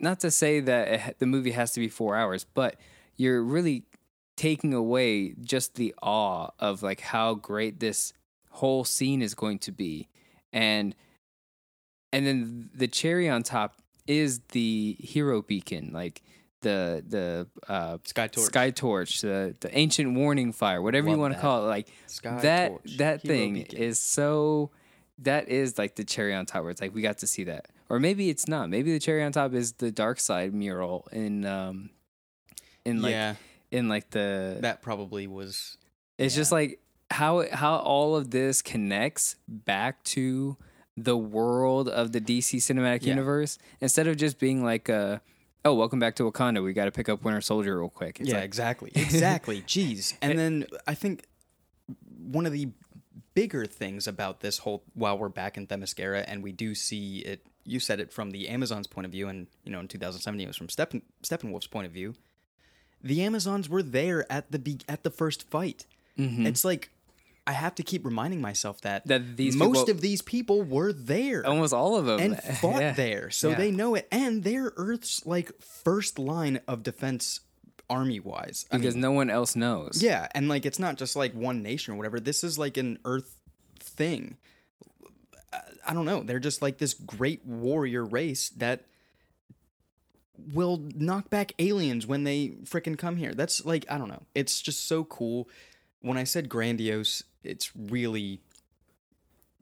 not 0.00 0.20
to 0.20 0.30
say 0.30 0.58
that 0.60 0.88
it, 0.88 1.18
the 1.20 1.26
movie 1.26 1.52
has 1.52 1.70
to 1.72 1.80
be 1.80 1.88
four 1.88 2.16
hours, 2.16 2.44
but 2.44 2.76
you're 3.16 3.42
really 3.42 3.84
taking 4.34 4.74
away 4.74 5.34
just 5.40 5.76
the 5.76 5.94
awe 6.02 6.50
of 6.58 6.82
like 6.82 7.00
how 7.00 7.34
great 7.34 7.80
this 7.80 8.12
whole 8.56 8.84
scene 8.84 9.22
is 9.22 9.34
going 9.34 9.58
to 9.60 9.72
be, 9.72 10.08
and 10.52 10.94
and 12.12 12.26
then 12.26 12.70
the 12.74 12.88
cherry 12.88 13.28
on 13.28 13.42
top 13.42 13.80
is 14.06 14.40
the 14.52 14.96
hero 14.98 15.42
beacon, 15.42 15.90
like 15.92 16.22
the 16.62 17.04
the 17.06 17.46
uh, 17.68 17.98
sky 18.04 18.26
torch. 18.26 18.46
Sky 18.46 18.70
torch, 18.70 19.20
the 19.20 19.54
the 19.60 19.76
ancient 19.76 20.14
warning 20.14 20.52
fire, 20.52 20.80
whatever 20.80 21.08
you 21.08 21.18
want 21.18 21.34
to 21.34 21.40
call 21.40 21.64
it, 21.64 21.68
like 21.68 21.88
sky 22.06 22.40
that 22.40 22.68
torch, 22.68 22.96
that 22.98 23.22
hero 23.22 23.34
thing 23.34 23.54
beacon. 23.54 23.78
is 23.78 24.00
so 24.00 24.70
that 25.18 25.48
is 25.48 25.78
like 25.78 25.96
the 25.96 26.04
cherry 26.04 26.34
on 26.34 26.46
top 26.46 26.62
where 26.62 26.70
it's 26.70 26.80
like 26.80 26.94
we 26.94 27.02
got 27.02 27.18
to 27.18 27.26
see 27.26 27.44
that. 27.44 27.66
Or 27.88 28.00
maybe 28.00 28.30
it's 28.30 28.48
not. 28.48 28.68
Maybe 28.68 28.92
the 28.92 28.98
cherry 28.98 29.22
on 29.22 29.32
top 29.32 29.54
is 29.54 29.74
the 29.74 29.92
Darkseid 29.92 30.52
mural 30.52 31.06
in 31.12 31.44
um 31.44 31.90
in 32.84 33.02
like 33.02 33.12
yeah. 33.12 33.34
in 33.70 33.88
like 33.88 34.10
the 34.10 34.58
that 34.60 34.82
probably 34.82 35.26
was 35.26 35.76
it's 36.18 36.34
just 36.34 36.52
like 36.52 36.80
how 37.10 37.44
how 37.52 37.76
all 37.76 38.16
of 38.16 38.30
this 38.30 38.62
connects 38.62 39.36
back 39.48 40.02
to 40.04 40.56
the 40.96 41.16
world 41.16 41.88
of 41.88 42.12
the 42.12 42.20
DC 42.20 42.56
cinematic 42.58 43.02
Yeah. 43.02 43.10
universe 43.10 43.58
instead 43.80 44.06
of 44.06 44.16
just 44.16 44.38
being 44.38 44.64
like 44.64 44.88
uh 44.90 45.18
oh 45.64 45.74
welcome 45.74 45.98
back 45.98 46.16
to 46.16 46.22
Wakanda 46.24 46.62
we 46.62 46.72
got 46.72 46.86
to 46.86 46.90
pick 46.90 47.08
up 47.08 47.22
Winter 47.24 47.40
Soldier 47.40 47.78
real 47.78 47.88
quick. 47.88 48.18
It's 48.20 48.28
yeah 48.30 48.36
like 48.36 48.44
exactly. 48.44 48.92
Exactly. 48.96 49.62
Jeez. 49.62 50.14
And 50.22 50.38
then 50.38 50.66
i 50.86 50.94
think 50.94 51.24
one 52.18 52.46
of 52.46 52.52
the 52.52 52.68
bigger 53.34 53.66
things 53.66 54.06
about 54.08 54.40
this 54.40 54.58
whole 54.58 54.82
while 54.94 55.16
we're 55.18 55.28
back 55.28 55.56
in 55.56 55.66
Themyscira 55.66 56.24
and 56.26 56.42
we 56.42 56.52
do 56.52 56.74
see 56.74 57.18
it 57.18 57.46
you 57.64 57.78
said 57.78 58.00
it 58.00 58.12
from 58.12 58.30
the 58.30 58.48
Amazons 58.48 58.86
point 58.86 59.04
of 59.04 59.12
view 59.12 59.28
and 59.28 59.46
you 59.64 59.70
know 59.70 59.80
in 59.80 59.88
2017 59.88 60.44
it 60.44 60.48
was 60.48 60.56
from 60.56 60.68
Steppen, 60.68 61.02
Steppenwolf's 61.22 61.66
point 61.66 61.86
of 61.86 61.92
view. 61.92 62.14
The 63.02 63.22
Amazons 63.22 63.68
were 63.68 63.82
there 63.82 64.24
at 64.32 64.50
the 64.50 64.58
be- 64.58 64.80
at 64.88 65.02
the 65.04 65.10
first 65.10 65.48
fight. 65.50 65.86
It's 66.18 66.64
like 66.64 66.88
I 67.48 67.52
have 67.52 67.76
to 67.76 67.82
keep 67.84 68.04
reminding 68.04 68.40
myself 68.40 68.80
that. 68.80 69.06
That 69.06 69.36
these 69.36 69.54
most 69.54 69.78
people- 69.86 69.90
of 69.90 70.00
these 70.00 70.20
people 70.22 70.62
were 70.62 70.92
there 70.92 71.46
almost 71.46 71.72
all 71.72 71.96
of 71.96 72.04
them 72.06 72.18
and 72.20 72.42
fought 72.60 72.80
Yeah. 72.80 72.92
there, 72.92 73.30
so 73.30 73.50
Yeah. 73.50 73.54
they 73.56 73.70
know 73.70 73.94
it, 73.94 74.08
and 74.10 74.42
they're 74.42 74.72
Earth's 74.76 75.24
like 75.26 75.52
first 75.62 76.18
line 76.18 76.60
of 76.66 76.82
defense, 76.82 77.40
army 77.88 78.18
wise. 78.18 78.66
Because 78.70 78.94
mean, 78.94 79.02
no 79.02 79.12
one 79.12 79.30
else 79.30 79.54
knows 79.54 80.02
yeah, 80.02 80.26
and 80.34 80.48
like 80.48 80.66
it's 80.66 80.80
not 80.80 80.96
just 80.96 81.14
like 81.14 81.34
one 81.34 81.62
nation 81.62 81.94
or 81.94 81.96
whatever. 81.96 82.18
This 82.18 82.42
is 82.42 82.58
like 82.58 82.76
an 82.76 82.98
Earth 83.04 83.36
thing. 83.78 84.36
I- 85.86 85.94
don't 85.94 86.04
know. 86.04 86.24
They're 86.24 86.40
just 86.40 86.60
like 86.62 86.78
this 86.78 86.94
great 86.94 87.46
warrior 87.46 88.04
race 88.04 88.48
that 88.56 88.84
will 90.52 90.78
knock 90.94 91.30
back 91.30 91.52
aliens 91.58 92.06
when 92.06 92.24
they 92.24 92.48
frickin' 92.64 92.98
come 92.98 93.16
here. 93.16 93.32
That's 93.34 93.64
like 93.64 93.86
I 93.88 93.98
don't 93.98 94.08
know. 94.08 94.22
It's 94.34 94.60
just 94.60 94.86
so 94.88 95.04
cool. 95.04 95.48
When 96.00 96.18
I 96.18 96.24
said 96.24 96.48
grandiose, 96.48 97.22
it's 97.46 97.74
really 97.76 98.40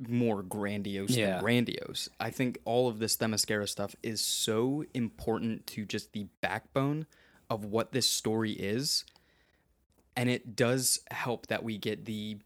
more 0.08 0.42
grandiose 0.42 1.10
Yeah. 1.10 1.34
than 1.34 1.40
grandiose. 1.42 2.08
I 2.18 2.30
think 2.30 2.58
all 2.64 2.88
of 2.88 2.98
this 2.98 3.16
Themyscira 3.16 3.68
stuff 3.68 3.94
is 4.02 4.20
so 4.20 4.84
important 4.92 5.66
to 5.68 5.84
just 5.84 6.12
the 6.12 6.26
backbone 6.40 7.06
of 7.48 7.64
what 7.64 7.92
this 7.92 8.08
story 8.10 8.52
is. 8.52 9.04
And 10.16 10.28
it 10.28 10.56
does 10.56 11.00
help 11.10 11.46
that 11.48 11.62
we 11.62 11.78
get 11.78 12.04
the 12.04 12.38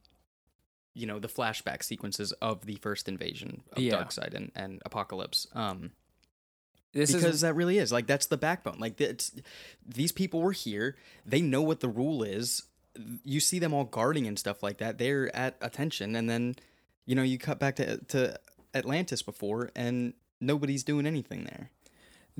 you 0.95 1.07
know, 1.07 1.21
the 1.21 1.29
flashback 1.29 1.85
sequences 1.85 2.33
of 2.43 2.67
the 2.67 2.75
first 2.77 3.09
invasion 3.09 3.63
of 3.73 3.81
Yeah. 3.81 4.03
Darkseid 4.03 4.35
and, 4.35 4.51
and 4.57 4.83
Apocalypse. 4.85 5.47
Um 5.55 5.93
this 6.93 7.13
because 7.13 7.35
is 7.37 7.41
that 7.43 7.55
really 7.55 7.79
is 7.79 7.93
like 7.93 8.07
that's 8.07 8.27
the 8.27 8.39
backbone 8.39 8.79
like 8.79 8.99
it's 9.01 9.31
these 9.87 10.11
people 10.11 10.41
were 10.41 10.53
here 10.53 10.97
they 11.25 11.41
know 11.43 11.61
what 11.63 11.81
the 11.81 11.89
rule 11.89 12.23
is 12.23 12.63
you 13.25 13.41
see 13.41 13.59
them 13.59 13.73
all 13.73 13.85
guarding 13.85 14.27
and 14.27 14.39
stuff 14.39 14.63
like 14.63 14.79
that 14.79 14.99
they're 14.99 15.35
at 15.35 15.57
attention 15.61 16.17
and 16.17 16.29
then 16.29 16.57
you 17.07 17.15
know 17.15 17.23
you 17.23 17.39
cut 17.39 17.59
back 17.59 17.77
to 17.77 17.99
to 18.05 18.39
atlantis 18.75 19.23
before 19.23 19.71
and 19.75 20.13
nobody's 20.41 20.85
doing 20.85 21.07
anything 21.07 21.45
there 21.45 21.71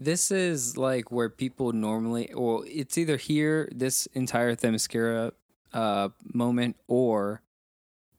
This 0.01 0.31
is 0.31 0.77
like 0.77 1.11
where 1.11 1.29
people 1.29 1.73
normally, 1.73 2.31
well, 2.33 2.63
it's 2.69 2.97
either 2.97 3.17
here, 3.17 3.69
this 3.75 4.07
entire 4.15 4.55
Themyscira 4.55 5.33
uh, 5.73 6.11
moment, 6.33 6.77
or, 6.87 7.43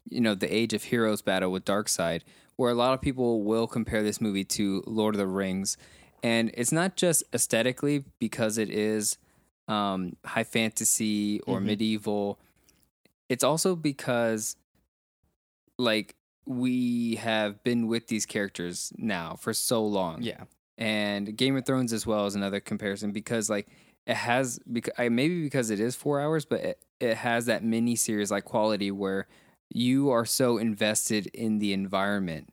you 0.09 0.19
know, 0.19 0.35
the 0.35 0.53
Age 0.53 0.73
of 0.73 0.83
Heroes 0.83 1.21
battle 1.21 1.53
with 1.53 1.63
Darkseid, 1.63 2.23
where 2.57 2.69
a 2.69 2.73
lot 2.73 2.93
of 2.93 2.99
people 2.99 3.43
will 3.43 3.65
compare 3.65 4.03
this 4.03 4.19
movie 4.19 4.43
to 4.43 4.83
Lord 4.87 5.15
of 5.15 5.19
the 5.19 5.27
Rings. 5.27 5.77
And 6.21 6.51
it's 6.53 6.73
not 6.73 6.97
just 6.97 7.23
aesthetically 7.33 8.03
because 8.19 8.57
it 8.57 8.69
is 8.69 9.17
um, 9.69 10.15
high 10.25 10.43
fantasy 10.43 11.39
or 11.41 11.59
Mhm. 11.59 11.65
medieval, 11.65 12.39
it's 13.29 13.43
also 13.43 13.75
because, 13.75 14.55
like, 15.77 16.15
we 16.45 17.15
have 17.15 17.63
been 17.63 17.87
with 17.87 18.07
these 18.07 18.25
characters 18.25 18.91
now 18.97 19.35
for 19.35 19.53
so 19.53 19.85
long. 19.85 20.23
Yeah. 20.23 20.45
And 20.77 21.37
Game 21.37 21.55
of 21.55 21.65
Thrones 21.65 21.93
as 21.93 22.05
well 22.07 22.25
is 22.25 22.35
another 22.35 22.59
comparison 22.59 23.11
because 23.11 23.49
like 23.49 23.67
it 24.07 24.15
has 24.15 24.59
because 24.71 24.93
maybe 25.11 25.43
because 25.43 25.69
it 25.69 25.79
is 25.79 25.95
four 25.95 26.19
hours, 26.21 26.45
but 26.45 26.61
it, 26.61 26.83
it 26.99 27.17
has 27.17 27.45
that 27.45 27.63
mini 27.63 27.95
series 27.95 28.31
like 28.31 28.45
quality 28.45 28.89
where 28.89 29.27
you 29.69 30.09
are 30.09 30.25
so 30.25 30.57
invested 30.57 31.27
in 31.27 31.59
the 31.59 31.73
environment 31.73 32.51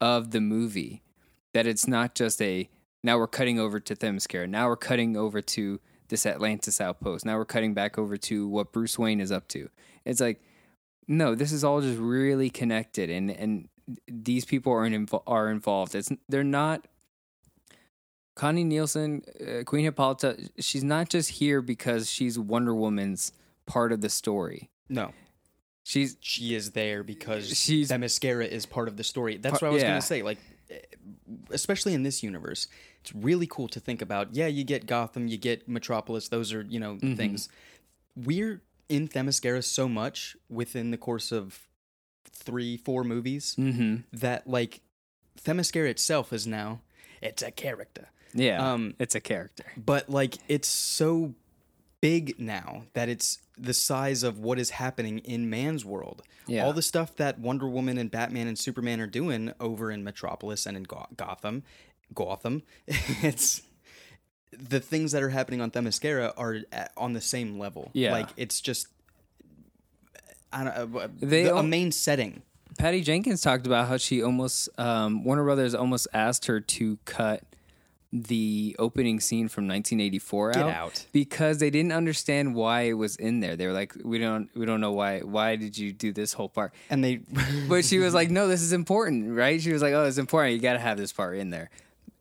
of 0.00 0.32
the 0.32 0.40
movie 0.40 1.02
that 1.54 1.66
it's 1.66 1.86
not 1.86 2.14
just 2.16 2.42
a 2.42 2.68
now 3.04 3.18
we're 3.18 3.28
cutting 3.28 3.60
over 3.60 3.78
to 3.78 3.94
Themyscira, 3.94 4.48
now 4.48 4.66
we're 4.66 4.76
cutting 4.76 5.16
over 5.16 5.40
to 5.40 5.78
this 6.08 6.26
Atlantis 6.26 6.80
outpost, 6.80 7.24
now 7.24 7.36
we're 7.36 7.44
cutting 7.44 7.74
back 7.74 7.98
over 7.98 8.16
to 8.16 8.46
what 8.48 8.72
Bruce 8.72 8.98
Wayne 8.98 9.20
is 9.20 9.32
up 9.32 9.48
to. 9.48 9.68
It's 10.04 10.20
like 10.20 10.40
no, 11.08 11.34
this 11.36 11.52
is 11.52 11.62
all 11.62 11.80
just 11.80 11.98
really 11.98 12.50
connected, 12.50 13.10
and 13.10 13.30
and 13.30 13.68
these 14.08 14.44
people 14.44 14.72
are 14.72 14.88
invo- 14.88 15.22
are 15.26 15.48
involved. 15.50 15.94
It's 15.94 16.10
they're 16.28 16.42
not 16.44 16.86
Connie 18.34 18.64
Nielsen, 18.64 19.22
uh, 19.40 19.62
Queen 19.64 19.84
Hippolyta, 19.84 20.36
she's 20.58 20.84
not 20.84 21.08
just 21.08 21.30
here 21.30 21.62
because 21.62 22.10
she's 22.10 22.38
Wonder 22.38 22.74
Woman's 22.74 23.32
part 23.66 23.92
of 23.92 24.00
the 24.00 24.08
story. 24.10 24.70
no 24.88 25.12
She's 25.84 26.16
she 26.20 26.54
is 26.56 26.72
there 26.72 27.02
because 27.04 27.48
She's- 27.56 27.88
Themyscira 27.92 28.46
is 28.48 28.66
part 28.66 28.88
of 28.88 28.96
the 28.96 29.04
story 29.04 29.36
that's 29.36 29.62
what 29.62 29.68
i 29.68 29.70
was 29.70 29.82
yeah. 29.82 29.90
gonna 29.90 30.02
say 30.02 30.22
like 30.22 30.38
eh, 30.68 30.78
especially 31.50 31.94
in 31.94 32.02
this 32.02 32.22
universe 32.24 32.66
it's 33.06 33.14
really 33.14 33.46
cool 33.46 33.68
to 33.68 33.78
think 33.78 34.02
about 34.02 34.34
yeah 34.34 34.48
you 34.48 34.64
get 34.64 34.84
gotham 34.86 35.28
you 35.28 35.36
get 35.36 35.68
metropolis 35.68 36.28
those 36.28 36.52
are 36.52 36.62
you 36.62 36.80
know 36.80 36.94
Mm-hmm. 36.94 37.14
things 37.14 37.48
we're 38.16 38.62
in 38.88 39.06
Themyscira 39.08 39.62
so 39.62 39.88
much 39.88 40.36
within 40.48 40.90
the 40.90 40.96
course 40.96 41.30
of 41.32 41.68
three, 42.32 42.76
four 42.76 43.04
movies 43.04 43.54
Mm-hmm. 43.58 43.96
that 44.12 44.46
like 44.48 44.80
Themyscira 45.44 45.88
itself 45.88 46.32
is 46.32 46.46
now 46.46 46.80
it's 47.22 47.42
a 47.42 47.50
character. 47.50 48.08
Yeah. 48.34 48.72
Um, 48.72 48.94
it's 48.98 49.14
a 49.14 49.20
character. 49.20 49.64
but 49.76 50.08
like 50.08 50.36
it's 50.48 50.68
so 50.68 51.34
big 52.00 52.38
now 52.38 52.84
that 52.94 53.08
it's 53.08 53.38
the 53.58 53.72
size 53.74 54.22
of 54.22 54.38
what 54.38 54.58
is 54.58 54.70
happening 54.70 55.18
in 55.20 55.48
man's 55.50 55.84
world. 55.84 56.22
Yeah. 56.46 56.64
All 56.64 56.72
the 56.72 56.82
stuff 56.82 57.16
that 57.16 57.38
Wonder 57.38 57.66
Woman 57.68 57.98
and 57.98 58.10
Batman 58.10 58.46
and 58.46 58.58
Superman 58.58 59.00
are 59.00 59.06
doing 59.06 59.52
over 59.58 59.90
in 59.90 60.04
Metropolis 60.04 60.66
and 60.66 60.76
in 60.76 60.82
Go- 60.84 61.06
Gotham, 61.16 61.64
Gotham, 62.14 62.62
it's 62.86 63.62
the 64.52 64.80
things 64.80 65.12
that 65.12 65.22
are 65.22 65.28
happening 65.30 65.60
on 65.60 65.70
Themyscira 65.70 66.32
are 66.36 66.58
at, 66.72 66.92
on 66.96 67.12
the 67.12 67.20
same 67.20 67.58
level. 67.58 67.90
Yeah. 67.92 68.12
like 68.12 68.28
it's 68.36 68.60
just 68.60 68.88
I 70.52 70.64
don't, 70.64 70.96
uh, 70.96 71.08
They 71.20 71.44
the, 71.44 71.56
a 71.56 71.62
main 71.62 71.92
setting. 71.92 72.42
Patty 72.78 73.00
Jenkins 73.02 73.40
talked 73.40 73.66
about 73.66 73.88
how 73.88 73.96
she 73.96 74.22
almost 74.22 74.68
um, 74.78 75.24
Warner 75.24 75.44
Brothers 75.44 75.74
almost 75.74 76.08
asked 76.12 76.46
her 76.46 76.60
to 76.60 76.98
cut 77.04 77.42
the 78.12 78.76
opening 78.78 79.18
scene 79.20 79.48
from 79.48 79.64
1984 79.64 80.52
Get 80.52 80.62
out, 80.62 80.70
out. 80.70 81.06
because 81.12 81.58
they 81.58 81.70
didn't 81.70 81.92
understand 81.92 82.54
why 82.54 82.82
it 82.82 82.92
was 82.92 83.16
in 83.16 83.40
there. 83.40 83.56
They 83.56 83.66
were 83.66 83.72
like, 83.72 83.94
"We 84.02 84.18
don't, 84.18 84.48
we 84.54 84.64
don't 84.64 84.80
know 84.80 84.92
why. 84.92 85.20
Why 85.20 85.56
did 85.56 85.76
you 85.76 85.92
do 85.92 86.12
this 86.12 86.32
whole 86.32 86.48
part?" 86.48 86.72
And 86.88 87.02
they, 87.02 87.16
But 87.68 87.84
she 87.84 87.98
was 87.98 88.14
like, 88.14 88.30
"No, 88.30 88.46
this 88.48 88.62
is 88.62 88.72
important, 88.72 89.36
right?" 89.36 89.60
She 89.60 89.72
was 89.72 89.82
like, 89.82 89.92
"Oh, 89.92 90.04
it's 90.04 90.18
important. 90.18 90.54
You 90.54 90.60
got 90.60 90.74
to 90.74 90.78
have 90.78 90.96
this 90.96 91.12
part 91.12 91.36
in 91.36 91.50
there." 91.50 91.70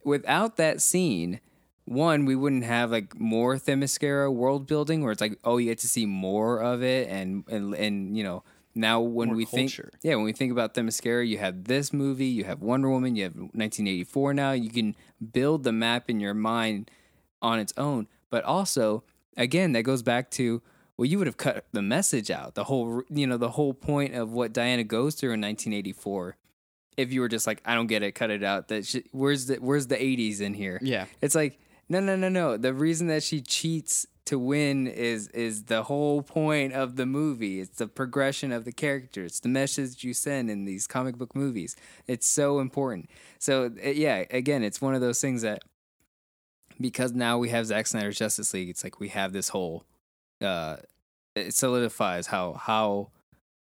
Without 0.05 0.55
that 0.57 0.81
scene, 0.81 1.41
one, 1.85 2.25
we 2.25 2.35
wouldn't 2.35 2.63
have 2.63 2.91
like 2.91 3.19
more 3.19 3.57
Themyscira 3.57 4.33
world 4.33 4.67
building, 4.67 5.03
where 5.03 5.11
it's 5.11 5.19
like, 5.19 5.37
oh, 5.43 5.57
you 5.57 5.65
get 5.71 5.79
to 5.79 5.87
see 5.87 6.05
more 6.05 6.59
of 6.61 6.81
it, 6.83 7.09
and 7.09 7.43
and 7.49 7.73
and 7.75 8.17
you 8.17 8.23
know, 8.23 8.43
now 8.73 9.01
when 9.01 9.29
More 9.29 9.37
we 9.37 9.45
culture. 9.45 9.89
think, 9.91 10.03
yeah, 10.03 10.15
when 10.15 10.25
we 10.25 10.31
think 10.31 10.51
about 10.51 10.73
Themyscira, 10.73 11.27
you 11.27 11.39
have 11.39 11.65
this 11.65 11.91
movie, 11.91 12.27
you 12.27 12.43
have 12.45 12.61
Wonder 12.61 12.89
Woman, 12.89 13.15
you 13.15 13.23
have 13.23 13.35
1984. 13.35 14.33
Now 14.33 14.51
you 14.51 14.69
can 14.69 14.95
build 15.33 15.63
the 15.63 15.71
map 15.71 16.09
in 16.09 16.19
your 16.19 16.33
mind 16.33 16.89
on 17.41 17.59
its 17.59 17.73
own, 17.77 18.07
but 18.29 18.43
also, 18.43 19.03
again, 19.35 19.73
that 19.73 19.83
goes 19.83 20.03
back 20.03 20.31
to 20.31 20.61
well, 20.97 21.05
you 21.05 21.17
would 21.17 21.27
have 21.27 21.37
cut 21.37 21.65
the 21.73 21.81
message 21.81 22.31
out, 22.31 22.55
the 22.55 22.65
whole, 22.65 23.03
you 23.09 23.27
know, 23.27 23.37
the 23.37 23.51
whole 23.51 23.73
point 23.73 24.15
of 24.15 24.31
what 24.31 24.53
Diana 24.53 24.83
goes 24.83 25.15
through 25.15 25.33
in 25.33 25.41
1984. 25.41 26.37
If 26.97 27.11
you 27.11 27.21
were 27.21 27.27
just 27.29 27.45
like, 27.47 27.61
I 27.65 27.75
don't 27.75 27.87
get 27.87 28.03
it, 28.03 28.13
cut 28.13 28.29
it 28.31 28.43
out. 28.43 28.67
That 28.69 28.85
sh- 28.85 29.07
where's 29.11 29.47
the 29.47 29.55
where's 29.55 29.87
the 29.87 29.97
80s 29.97 30.41
in 30.41 30.53
here? 30.53 30.79
yeah, 30.81 31.05
It's 31.21 31.35
like, 31.35 31.59
no, 31.89 31.99
no, 31.99 32.15
no, 32.15 32.29
no. 32.29 32.57
The 32.57 32.73
reason 32.73 33.07
that 33.07 33.21
she 33.23 33.41
cheats 33.41 34.07
to 34.25 34.39
win 34.39 34.87
is 34.87 35.27
is 35.29 35.65
the 35.65 35.83
whole 35.83 36.23
point 36.23 36.73
of 36.73 36.95
the 36.95 37.05
movie. 37.05 37.59
It's 37.59 37.77
the 37.77 37.87
progression 37.87 38.51
of 38.51 38.65
the 38.65 38.71
characters. 38.71 39.33
It's 39.33 39.39
the 39.41 39.49
message 39.49 40.03
you 40.03 40.13
send 40.15 40.49
in 40.49 40.65
these 40.65 40.87
comic 40.87 41.17
book 41.17 41.35
movies. 41.35 41.75
It's 42.07 42.27
so 42.27 42.59
important. 42.59 43.09
So 43.37 43.65
uh, 43.85 43.89
yeah, 43.89 44.23
again, 44.31 44.63
it's 44.63 44.81
one 44.81 44.95
of 44.95 45.01
those 45.01 45.21
things 45.21 45.43
that 45.43 45.59
because 46.81 47.13
now 47.13 47.37
we 47.37 47.49
have 47.49 47.67
Zack 47.67 47.87
Snyder's 47.87 48.17
Justice 48.17 48.53
League, 48.53 48.69
it's 48.69 48.83
like 48.83 48.99
we 48.99 49.09
have 49.09 49.31
this 49.33 49.49
whole 49.49 49.83
uh 50.41 50.77
it 51.35 51.53
solidifies 51.53 52.27
how 52.27 52.53
how 52.53 53.09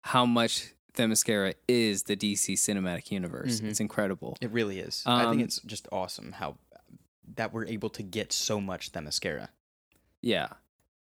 how 0.05 0.25
much 0.25 0.73
Themyscira 0.99 1.55
is 1.69 2.03
the 2.05 2.17
DC 2.17 2.55
cinematic 2.55 3.11
universe. 3.11 3.61
Mhm. 3.61 3.71
It's 3.71 3.81
incredible. 3.81 4.37
it 4.41 4.51
really 4.51 4.79
is. 4.81 5.03
I 5.07 5.23
think 5.25 5.35
Um, 5.35 5.41
it's 5.41 5.61
just 5.63 5.87
awesome 5.93 6.33
how 6.33 6.59
that 7.37 7.53
we're 7.53 7.67
able 7.67 7.91
to 7.91 8.03
get 8.03 8.33
so 8.33 8.61
much 8.61 8.91
Themyscira. 8.93 9.49
Yeah. 10.21 10.49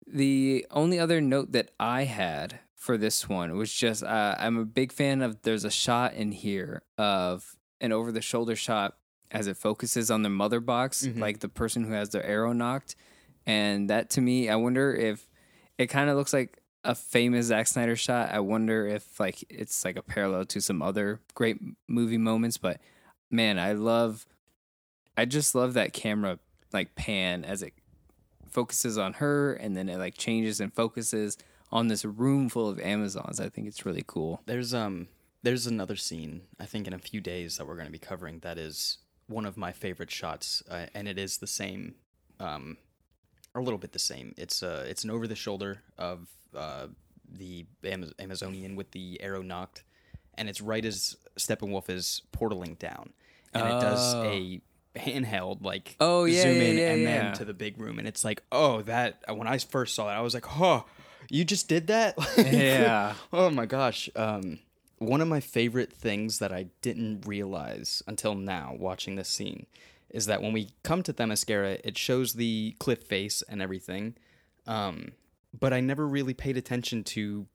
The 0.07 0.66
only 0.70 0.99
other 0.99 1.20
note 1.20 1.53
that 1.53 1.70
I 1.79 2.05
had 2.05 2.61
for 2.75 2.97
this 2.99 3.29
one 3.29 3.57
was 3.57 3.73
just 3.73 4.03
uh, 4.03 4.35
I'm 4.38 4.57
a 4.59 4.64
big 4.64 4.92
fan 4.92 5.23
of 5.23 5.42
there's 5.42 5.64
a 5.64 5.70
shot 5.70 6.14
in 6.14 6.33
here 6.33 6.83
of 6.99 7.57
an 7.81 7.92
over 7.92 8.12
the 8.12 8.20
shoulder 8.23 8.57
shot 8.57 8.97
as 9.31 9.47
it 9.47 9.57
focuses 9.57 10.11
on 10.11 10.23
the 10.23 10.29
mother 10.31 10.61
box, 10.61 11.07
Mhm. 11.07 11.18
like 11.18 11.40
the 11.40 11.49
person 11.49 11.85
who 11.85 11.92
has 11.92 12.11
their 12.11 12.25
arrow 12.25 12.53
knocked. 12.53 12.94
And 13.47 13.90
that 13.90 14.11
to 14.11 14.20
me, 14.20 14.49
I 14.49 14.57
wonder 14.57 14.94
if 14.94 15.29
it 15.79 15.88
kind 15.88 16.09
of 16.09 16.16
looks 16.16 16.33
like 16.33 16.62
a 16.85 16.94
famous 16.94 17.47
Zack 17.47 17.66
Snyder 17.66 17.97
shot. 17.97 18.31
I 18.31 18.40
wonder 18.40 18.87
if 18.87 19.18
like 19.18 19.44
it's 19.49 19.85
like 19.85 19.97
a 19.97 20.03
parallel 20.03 20.44
to 20.47 20.61
some 20.61 20.83
other 20.83 21.20
great 21.35 21.59
movie 21.88 22.18
moments. 22.18 22.59
But 22.59 22.81
man, 23.31 23.59
I 23.59 23.73
love, 23.73 24.27
I 25.16 25.25
just 25.25 25.55
love 25.55 25.75
that 25.75 25.92
camera 25.92 26.38
like 26.73 26.94
pan 26.94 27.44
as 27.44 27.62
it 27.62 27.73
focuses 28.51 28.99
on 28.99 29.14
her 29.14 29.55
and 29.55 29.77
then 29.77 29.88
it 29.88 29.99
like 29.99 30.16
changes 30.16 30.61
and 30.61 30.73
focuses 30.73 31.37
on 31.73 31.88
this 31.88 32.05
room 32.05 32.49
full 32.49 32.68
of 32.68 32.79
Amazons. 32.81 33.40
I 33.40 33.49
think 33.49 33.66
it's 33.66 33.85
really 33.85 34.05
cool. 34.07 34.42
There's 34.47 34.75
um 34.75 35.09
there's 35.42 35.66
another 35.66 35.97
scene 35.97 36.42
I 36.61 36.66
think 36.66 36.87
in 36.87 36.92
a 36.92 36.99
few 36.99 37.20
days 37.20 37.57
that 37.57 37.66
we're 37.66 37.75
going 37.75 37.87
to 37.87 37.92
be 37.92 37.99
covering 37.99 38.38
that 38.40 38.59
is 38.59 38.99
one 39.27 39.47
of 39.47 39.57
my 39.57 39.73
favorite 39.73 40.11
shots 40.11 40.62
uh, 40.70 40.87
and 40.94 41.09
it 41.09 41.18
is 41.18 41.38
the 41.38 41.47
same 41.47 41.94
um 42.38 42.77
a 43.61 43.62
little 43.62 43.79
bit 43.79 43.93
the 43.93 43.99
same. 43.99 44.35
It's 44.37 44.62
uh 44.62 44.85
it's 44.88 45.05
an 45.05 45.11
over 45.11 45.27
the 45.27 45.35
shoulder 45.37 45.83
of 45.99 46.29
uh 46.57 46.87
the 47.33 47.67
Amaz- 47.83 48.12
Amazonian 48.21 48.77
with 48.77 48.90
the 48.93 49.21
arrow 49.21 49.43
knocked 49.43 49.83
and 50.37 50.49
it's 50.49 50.61
right 50.61 50.85
as 50.85 51.17
Steppenwolf 51.38 51.88
is 51.90 52.23
portaling 52.37 52.79
down 52.79 53.12
and 53.53 53.67
it 53.67 53.81
does 53.81 54.14
Oh. 54.14 54.25
a 54.25 54.61
handheld 54.97 55.62
like 55.64 55.97
Oh, 56.01 56.25
yeah, 56.25 56.43
zoom 56.43 56.57
yeah, 56.57 56.62
in 56.62 56.79
yeah, 56.79 56.90
and 56.93 57.03
yeah. 57.03 57.23
then 57.23 57.33
to 57.35 57.45
the 57.45 57.55
big 57.55 57.79
room 57.81 57.99
and 57.99 58.07
it's 58.07 58.25
like 58.25 58.43
oh 58.53 58.83
that 58.83 59.23
when 59.29 59.49
I 59.49 59.59
first 59.59 59.95
saw 59.95 60.07
that 60.07 60.17
I 60.17 60.21
was 60.21 60.35
like 60.35 60.47
oh 60.61 60.85
you 61.31 61.45
just 61.45 61.69
did 61.69 61.88
that 61.88 62.14
Yeah. 62.38 63.14
Oh 63.33 63.51
my 63.51 63.67
gosh. 63.67 64.09
Um, 64.14 64.59
one 64.99 65.21
of 65.21 65.27
my 65.29 65.40
favorite 65.40 65.93
things 65.93 66.38
that 66.38 66.53
I 66.53 66.67
didn't 66.83 67.27
realize 67.27 68.03
until 68.07 68.35
now 68.37 68.77
watching 68.79 69.17
this 69.17 69.29
scene 69.29 69.67
is 70.14 70.27
that 70.27 70.40
when 70.40 70.53
we 70.53 70.70
come 70.85 71.03
to 71.03 71.12
Themyscira, 71.12 71.81
it 71.85 71.98
shows 71.98 72.33
the 72.35 72.74
cliff 72.79 73.03
face 73.03 73.42
and 73.48 73.61
everything. 73.61 74.14
Um, 74.66 75.12
but 75.59 75.72
I 75.74 75.81
never 75.81 76.07
really 76.07 76.33
paid 76.35 76.57
attention 76.57 77.05
to 77.05 77.46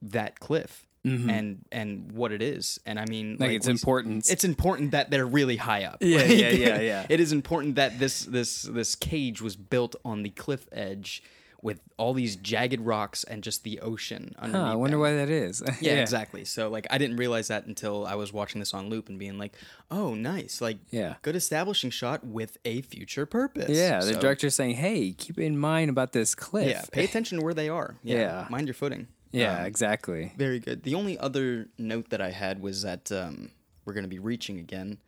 that 0.00 0.40
cliff 0.40 0.86
Mhm. 1.04 1.30
and 1.30 1.64
and 1.72 2.12
what 2.12 2.30
it 2.32 2.40
is. 2.42 2.78
And 2.86 2.98
I 2.98 3.06
mean, 3.06 3.36
like, 3.40 3.50
it's 3.50 3.66
we- 3.66 3.72
important. 3.72 4.30
It's 4.30 4.44
important 4.44 4.92
that 4.92 5.10
they're 5.10 5.26
really 5.26 5.56
high 5.56 5.84
up. 5.84 5.98
Yeah, 6.00 6.18
Like, 6.18 6.28
yeah, 6.30 6.50
yeah, 6.50 6.80
yeah. 6.80 7.06
It 7.10 7.18
is 7.20 7.32
important 7.32 7.74
that 7.76 7.98
this 7.98 8.24
this 8.24 8.62
this 8.62 8.94
cage 8.94 9.42
was 9.42 9.56
built 9.56 9.96
on 10.04 10.22
the 10.22 10.30
cliff 10.30 10.68
edge 10.72 11.22
with 11.62 11.80
all 11.96 12.12
these 12.12 12.34
jagged 12.34 12.80
rocks 12.80 13.22
and 13.22 13.42
just 13.44 13.62
the 13.62 13.78
ocean 13.80 14.34
Huh. 14.36 14.46
I 14.58 14.74
wonder 14.74 14.96
them. 14.96 15.00
why 15.00 15.12
that 15.14 15.30
is. 15.30 15.62
Yeah, 15.80 15.92
exactly. 16.02 16.44
So 16.44 16.68
like 16.68 16.88
I 16.90 16.98
didn't 16.98 17.16
realize 17.18 17.48
that 17.48 17.66
until 17.66 18.04
I 18.04 18.16
was 18.16 18.32
watching 18.32 18.58
this 18.58 18.74
on 18.74 18.88
loop 18.88 19.08
and 19.08 19.16
being 19.18 19.38
like, 19.38 19.54
"Oh, 19.90 20.14
nice. 20.14 20.60
Like 20.60 20.78
Yeah. 20.90 21.14
good 21.22 21.36
establishing 21.36 21.90
shot 21.90 22.24
with 22.26 22.58
a 22.64 22.82
future 22.82 23.26
purpose." 23.26 23.70
Yeah, 23.70 24.00
the 24.00 24.14
director's 24.14 24.56
saying, 24.56 24.74
"Hey, 24.74 25.12
keep 25.12 25.38
in 25.38 25.56
mind 25.56 25.88
about 25.88 26.12
this 26.12 26.34
cliff." 26.34 26.68
Yeah, 26.68 26.82
pay 26.90 27.04
attention 27.04 27.38
to 27.38 27.44
where 27.44 27.54
they 27.54 27.68
are. 27.68 27.96
Yeah. 28.02 28.16
Yeah. 28.18 28.46
Mind 28.50 28.66
your 28.66 28.74
footing. 28.74 29.06
Yeah, 29.30 29.60
Um, 29.60 29.66
exactly. 29.66 30.32
very 30.36 30.58
good. 30.58 30.82
The 30.82 30.94
only 30.96 31.16
other 31.16 31.68
note 31.78 32.10
that 32.10 32.20
I 32.20 32.32
had 32.32 32.60
was 32.60 32.82
that 32.82 33.10
um, 33.12 33.50
we're 33.84 33.94
going 33.94 34.04
to 34.04 34.08
be 34.08 34.18
reaching 34.18 34.58
again. 34.58 34.98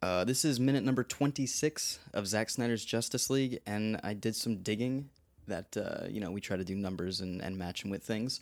Uh, 0.00 0.24
this 0.24 0.44
is 0.44 0.58
minute 0.58 0.82
number 0.84 1.04
26 1.04 1.98
of 2.14 2.26
Zack 2.26 2.50
Snyder's 2.50 2.84
Justice 2.84 3.30
League, 3.30 3.60
and 3.66 4.00
I 4.02 4.14
did 4.14 4.34
some 4.34 4.56
digging 4.62 5.10
that, 5.48 5.76
uh, 5.76 6.06
you 6.08 6.20
know, 6.20 6.30
we 6.30 6.40
try 6.40 6.56
to 6.56 6.64
do 6.64 6.74
numbers 6.74 7.20
and, 7.20 7.42
and 7.42 7.58
match 7.58 7.82
them 7.82 7.90
with 7.90 8.02
things. 8.02 8.40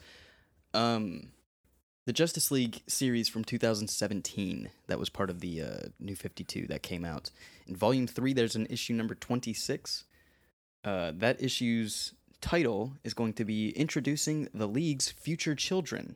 Um, 0.75 1.29
the 2.07 2.13
Justice 2.13 2.53
League 2.53 2.83
series 2.87 3.29
from 3.29 3.45
2017, 3.45 4.71
that 4.87 4.99
was 4.99 5.09
part 5.09 5.29
of 5.29 5.41
the 5.41 5.63
uh, 5.63 5.79
New 5.99 6.15
52 6.15 6.69
that 6.69 6.83
came 6.83 7.05
out. 7.05 7.31
In 7.67 7.75
Volume 7.75 8.07
3, 8.07 8.33
there's 8.33 8.55
an 8.55 8.69
issue 8.71 8.95
number 8.95 9.17
26. 9.17 10.05
Uh, 10.85 11.13
that 11.17 11.43
issue's 11.43 12.15
title 12.41 12.93
is 13.03 13.13
going 13.13 13.33
to 13.33 13.45
be 13.45 13.71
Introducing 13.71 14.49
the 14.55 14.69
League's 14.69 15.11
Future 15.11 15.57
Children. 15.57 16.15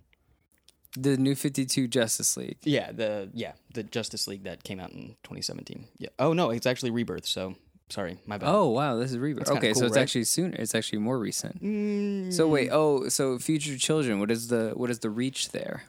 The 0.96 1.16
new 1.16 1.34
52 1.34 1.88
Justice 1.88 2.36
League. 2.36 2.58
Yeah, 2.62 2.92
the 2.92 3.30
yeah, 3.32 3.52
the 3.74 3.84
Justice 3.84 4.26
League 4.26 4.42
that 4.44 4.64
came 4.64 4.80
out 4.80 4.90
in 4.90 5.16
2017. 5.22 5.86
Yeah. 5.98 6.08
Oh 6.18 6.32
no, 6.32 6.50
it's 6.50 6.66
actually 6.66 6.90
Rebirth, 6.90 7.26
so 7.26 7.54
sorry, 7.90 8.18
my 8.26 8.38
bad. 8.38 8.48
Oh, 8.48 8.68
wow, 8.68 8.96
this 8.96 9.10
is 9.10 9.18
Rebirth. 9.18 9.46
That's 9.46 9.56
Okay, 9.58 9.74
so 9.74 9.84
it's 9.86 9.96
right? 9.96 10.02
actually 10.02 10.24
sooner. 10.24 10.56
It's 10.58 10.74
actually 10.74 11.00
more 11.00 11.18
recent. 11.18 11.62
Mm, 11.62 12.32
So 12.32 12.48
wait, 12.48 12.70
oh, 12.72 13.08
so 13.08 13.38
future 13.38 13.76
children, 13.76 14.18
what 14.20 14.30
is 14.30 14.48
the 14.48 14.72
what 14.74 14.90
is 14.90 15.00
the 15.00 15.10
reach 15.10 15.50
there? 15.50 15.84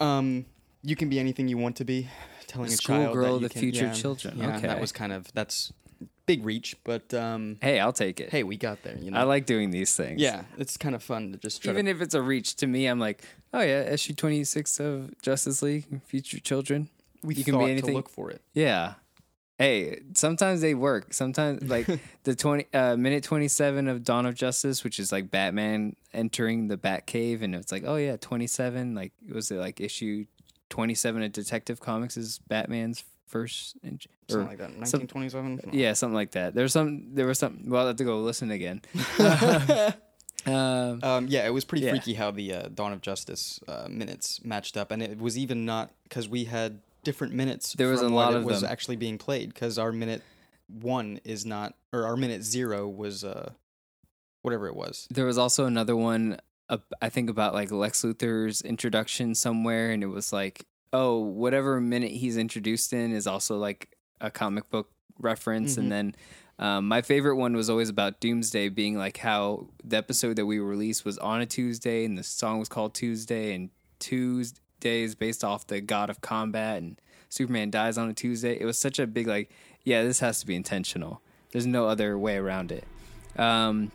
um 0.00 0.46
you 0.82 0.96
can 0.96 1.08
be 1.10 1.18
anything 1.20 1.46
you 1.48 1.58
want 1.58 1.76
to 1.76 1.84
be. 1.84 2.08
Telling 2.46 2.72
a 2.72 2.76
child 2.76 3.12
Schoolgirl, 3.12 3.34
that 3.34 3.42
you 3.42 3.48
the 3.48 3.52
can- 3.52 3.60
future 3.60 3.84
yeah, 3.86 3.92
children. 3.92 4.38
Yeah, 4.38 4.56
Okay. 4.56 4.66
that 4.66 4.80
was 4.80 4.92
kind 4.92 5.12
of 5.12 5.30
that's 5.34 5.72
big 6.26 6.44
reach, 6.44 6.74
but 6.84 7.12
um 7.14 7.58
Hey, 7.60 7.78
I'll 7.80 7.92
take 7.92 8.18
it. 8.20 8.30
hey, 8.30 8.42
we 8.44 8.56
got 8.56 8.82
there, 8.82 8.96
you 8.98 9.10
know. 9.10 9.18
I 9.18 9.24
like 9.24 9.44
doing 9.46 9.70
these 9.70 9.94
things. 9.94 10.20
yeah, 10.20 10.44
it's 10.58 10.76
kind 10.76 10.94
of 10.94 11.02
fun 11.02 11.32
to 11.32 11.38
just 11.38 11.62
try 11.62 11.72
Even 11.72 11.84
to 11.84 11.90
if 11.90 12.00
it's 12.00 12.14
a 12.14 12.22
reach 12.22 12.56
to 12.56 12.66
me, 12.66 12.86
I'm 12.86 12.98
like, 12.98 13.22
oh 13.52 13.60
yeah, 13.60 13.82
issue 13.92 14.14
26 14.14 14.80
of 14.80 15.20
Justice 15.22 15.60
League, 15.62 15.84
future 16.06 16.40
children. 16.40 16.88
we 17.22 17.34
you 17.34 17.44
can 17.44 17.58
be 17.58 17.64
anything. 17.64 17.90
to 17.90 17.96
look 17.96 18.08
for 18.08 18.30
it. 18.30 18.40
Yeah. 18.54 18.94
Hey, 19.60 20.00
sometimes 20.14 20.62
they 20.62 20.72
work. 20.74 21.12
Sometimes 21.12 21.62
like 21.68 21.86
the 22.24 22.34
twenty 22.34 22.66
uh, 22.72 22.96
minute 22.96 23.22
twenty 23.24 23.46
seven 23.48 23.88
of 23.88 24.02
Dawn 24.02 24.24
of 24.24 24.34
Justice, 24.34 24.82
which 24.82 24.98
is 24.98 25.12
like 25.12 25.30
Batman 25.30 25.96
entering 26.14 26.68
the 26.68 26.78
Batcave, 26.78 27.42
and 27.42 27.54
it's 27.54 27.70
like, 27.70 27.82
oh 27.86 27.96
yeah, 27.96 28.16
twenty 28.16 28.46
seven. 28.46 28.94
Like 28.94 29.12
was 29.30 29.50
it 29.50 29.56
like 29.56 29.78
issue 29.78 30.24
twenty 30.70 30.94
seven 30.94 31.22
of 31.22 31.32
Detective 31.32 31.78
Comics 31.78 32.16
is 32.16 32.38
Batman's 32.48 33.04
first, 33.26 33.76
in- 33.84 34.00
Something 34.30 34.48
like 34.48 34.58
that. 34.58 34.70
some- 34.88 35.00
1927. 35.02 35.70
yeah, 35.78 35.92
something 35.92 36.14
like 36.14 36.30
that. 36.32 36.54
There's 36.54 36.72
some. 36.72 37.14
There 37.14 37.26
was 37.26 37.38
some. 37.38 37.64
Well, 37.66 37.84
I 37.84 37.88
have 37.88 37.96
to 37.96 38.04
go 38.04 38.20
listen 38.22 38.50
again. 38.50 38.80
um, 40.46 41.00
Um, 41.04 41.26
yeah, 41.28 41.46
it 41.46 41.52
was 41.52 41.64
pretty 41.66 41.84
Yeah. 41.84 41.90
freaky 41.90 42.14
how 42.14 42.30
the 42.30 42.52
uh, 42.54 42.68
Dawn 42.72 42.92
of 42.94 43.02
Justice 43.02 43.60
uh, 43.68 43.88
minutes 43.90 44.40
matched 44.44 44.76
up, 44.76 44.90
and 44.90 45.02
it 45.02 45.18
was 45.20 45.36
even 45.36 45.64
not 45.66 45.90
because 46.04 46.28
we 46.28 46.44
had 46.44 46.80
different 47.04 47.34
minutes. 47.34 47.74
There 47.74 47.88
was 47.88 48.00
a 48.02 48.08
lot 48.08 48.32
it 48.32 48.38
of 48.38 48.44
was 48.44 48.62
them. 48.62 48.70
actually 48.70 48.96
being 48.96 49.18
played 49.18 49.52
because 49.52 49.78
our 49.78 49.92
minute 49.92 50.22
one 50.68 51.20
is 51.24 51.44
not, 51.44 51.74
or 51.92 52.04
our 52.04 52.16
minute 52.16 52.42
zero 52.42 52.88
was 52.88 53.24
uh, 53.24 53.52
whatever 54.42 54.66
it 54.68 54.76
was. 54.76 55.06
There 55.10 55.26
was 55.26 55.38
also 55.38 55.66
another 55.66 55.96
one, 55.96 56.38
uh, 56.68 56.78
I 57.02 57.08
think 57.08 57.30
about 57.30 57.54
like 57.54 57.70
Lex 57.70 58.02
Luthor's 58.02 58.62
introduction 58.62 59.34
somewhere, 59.34 59.90
and 59.90 60.02
it 60.02 60.06
was 60.08 60.32
like, 60.32 60.66
oh, 60.92 61.18
whatever 61.18 61.80
minute 61.80 62.12
he's 62.12 62.36
introduced 62.36 62.92
in 62.92 63.12
is 63.12 63.26
also 63.26 63.56
like 63.58 63.96
a 64.20 64.30
comic 64.30 64.68
book 64.70 64.90
reference. 65.18 65.74
Mhm. 65.74 65.78
And 65.78 65.92
then 65.92 66.14
um, 66.58 66.88
my 66.88 67.00
favorite 67.02 67.36
one 67.36 67.54
was 67.56 67.70
always 67.70 67.88
about 67.88 68.20
Doomsday 68.20 68.68
being 68.68 68.96
like 68.96 69.16
how 69.18 69.68
the 69.82 69.96
episode 69.96 70.36
that 70.36 70.46
we 70.46 70.58
released 70.58 71.04
was 71.04 71.16
on 71.18 71.40
a 71.40 71.46
Tuesday, 71.46 72.04
and 72.04 72.18
the 72.18 72.22
song 72.22 72.58
was 72.58 72.68
called 72.68 72.94
Tuesday, 72.94 73.54
and 73.54 73.70
Tuesday 73.98 74.60
is 74.84 75.14
based 75.14 75.44
off 75.44 75.66
the 75.66 75.80
God 75.80 76.10
of 76.10 76.20
Combat, 76.20 76.78
and 76.82 77.00
Superman 77.28 77.70
dies 77.70 77.98
on 77.98 78.08
a 78.08 78.14
Tuesday. 78.14 78.58
It 78.60 78.64
was 78.64 78.78
such 78.78 78.98
a 78.98 79.06
big 79.06 79.26
like, 79.26 79.50
yeah, 79.84 80.02
this 80.02 80.20
has 80.20 80.40
to 80.40 80.46
be 80.46 80.54
intentional. 80.54 81.20
There's 81.52 81.66
no 81.66 81.86
other 81.86 82.18
way 82.18 82.36
around 82.36 82.72
it. 82.72 82.84
Um, 83.36 83.92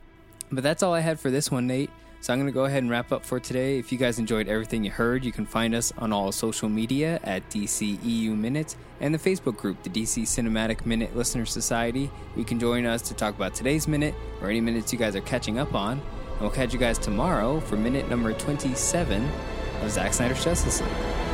but 0.52 0.63
that's 0.63 0.84
all 0.84 0.93
I 0.93 1.02
had 1.02 1.19
for 1.19 1.30
this 1.30 1.52
one, 1.52 1.67
Nate. 1.67 1.89
So 2.21 2.34
I'm 2.34 2.39
going 2.39 2.52
to 2.52 2.54
go 2.54 2.65
ahead 2.65 2.82
and 2.82 2.89
wrap 2.89 3.12
up 3.12 3.24
for 3.24 3.39
today. 3.39 3.78
If 3.78 3.91
you 3.91 4.00
guys 4.00 4.17
enjoyed 4.17 4.48
everything 4.48 4.84
you 4.84 4.89
heard, 4.89 5.24
you 5.24 5.32
can 5.32 5.45
find 5.45 5.76
us 5.76 5.93
on 6.00 6.12
all 6.12 6.32
social 6.32 6.69
media 6.69 7.19
at 7.24 7.48
DCEU 7.52 8.36
Minutes 8.36 8.78
and 9.00 9.13
the 9.13 9.19
Facebook 9.19 9.58
group, 9.58 9.84
the 9.84 9.91
DC 9.91 10.24
Cinematic 10.24 10.88
Minute 10.88 11.15
Listener 11.15 11.45
Society. 11.45 12.10
You 12.36 12.43
can 12.43 12.60
join 12.60 12.88
us 12.88 13.04
to 13.04 13.13
talk 13.13 13.36
about 13.36 13.54
today's 13.54 13.88
minute 13.88 14.15
or 14.41 14.50
any 14.50 14.60
minutes 14.60 14.91
you 14.91 14.98
guys 14.98 15.15
are 15.15 15.21
catching 15.21 15.60
up 15.60 15.76
on. 15.76 16.02
And 16.32 16.41
we'll 16.41 16.50
catch 16.50 16.74
you 16.74 16.80
guys 16.80 16.98
tomorrow 16.98 17.60
for 17.60 17.78
minute 17.78 18.10
number 18.10 18.34
27 18.34 19.30
of 19.81 19.91
Zack 19.91 20.13
Snyder's 20.13 20.43
Justice 20.43 20.81
League. 20.81 21.24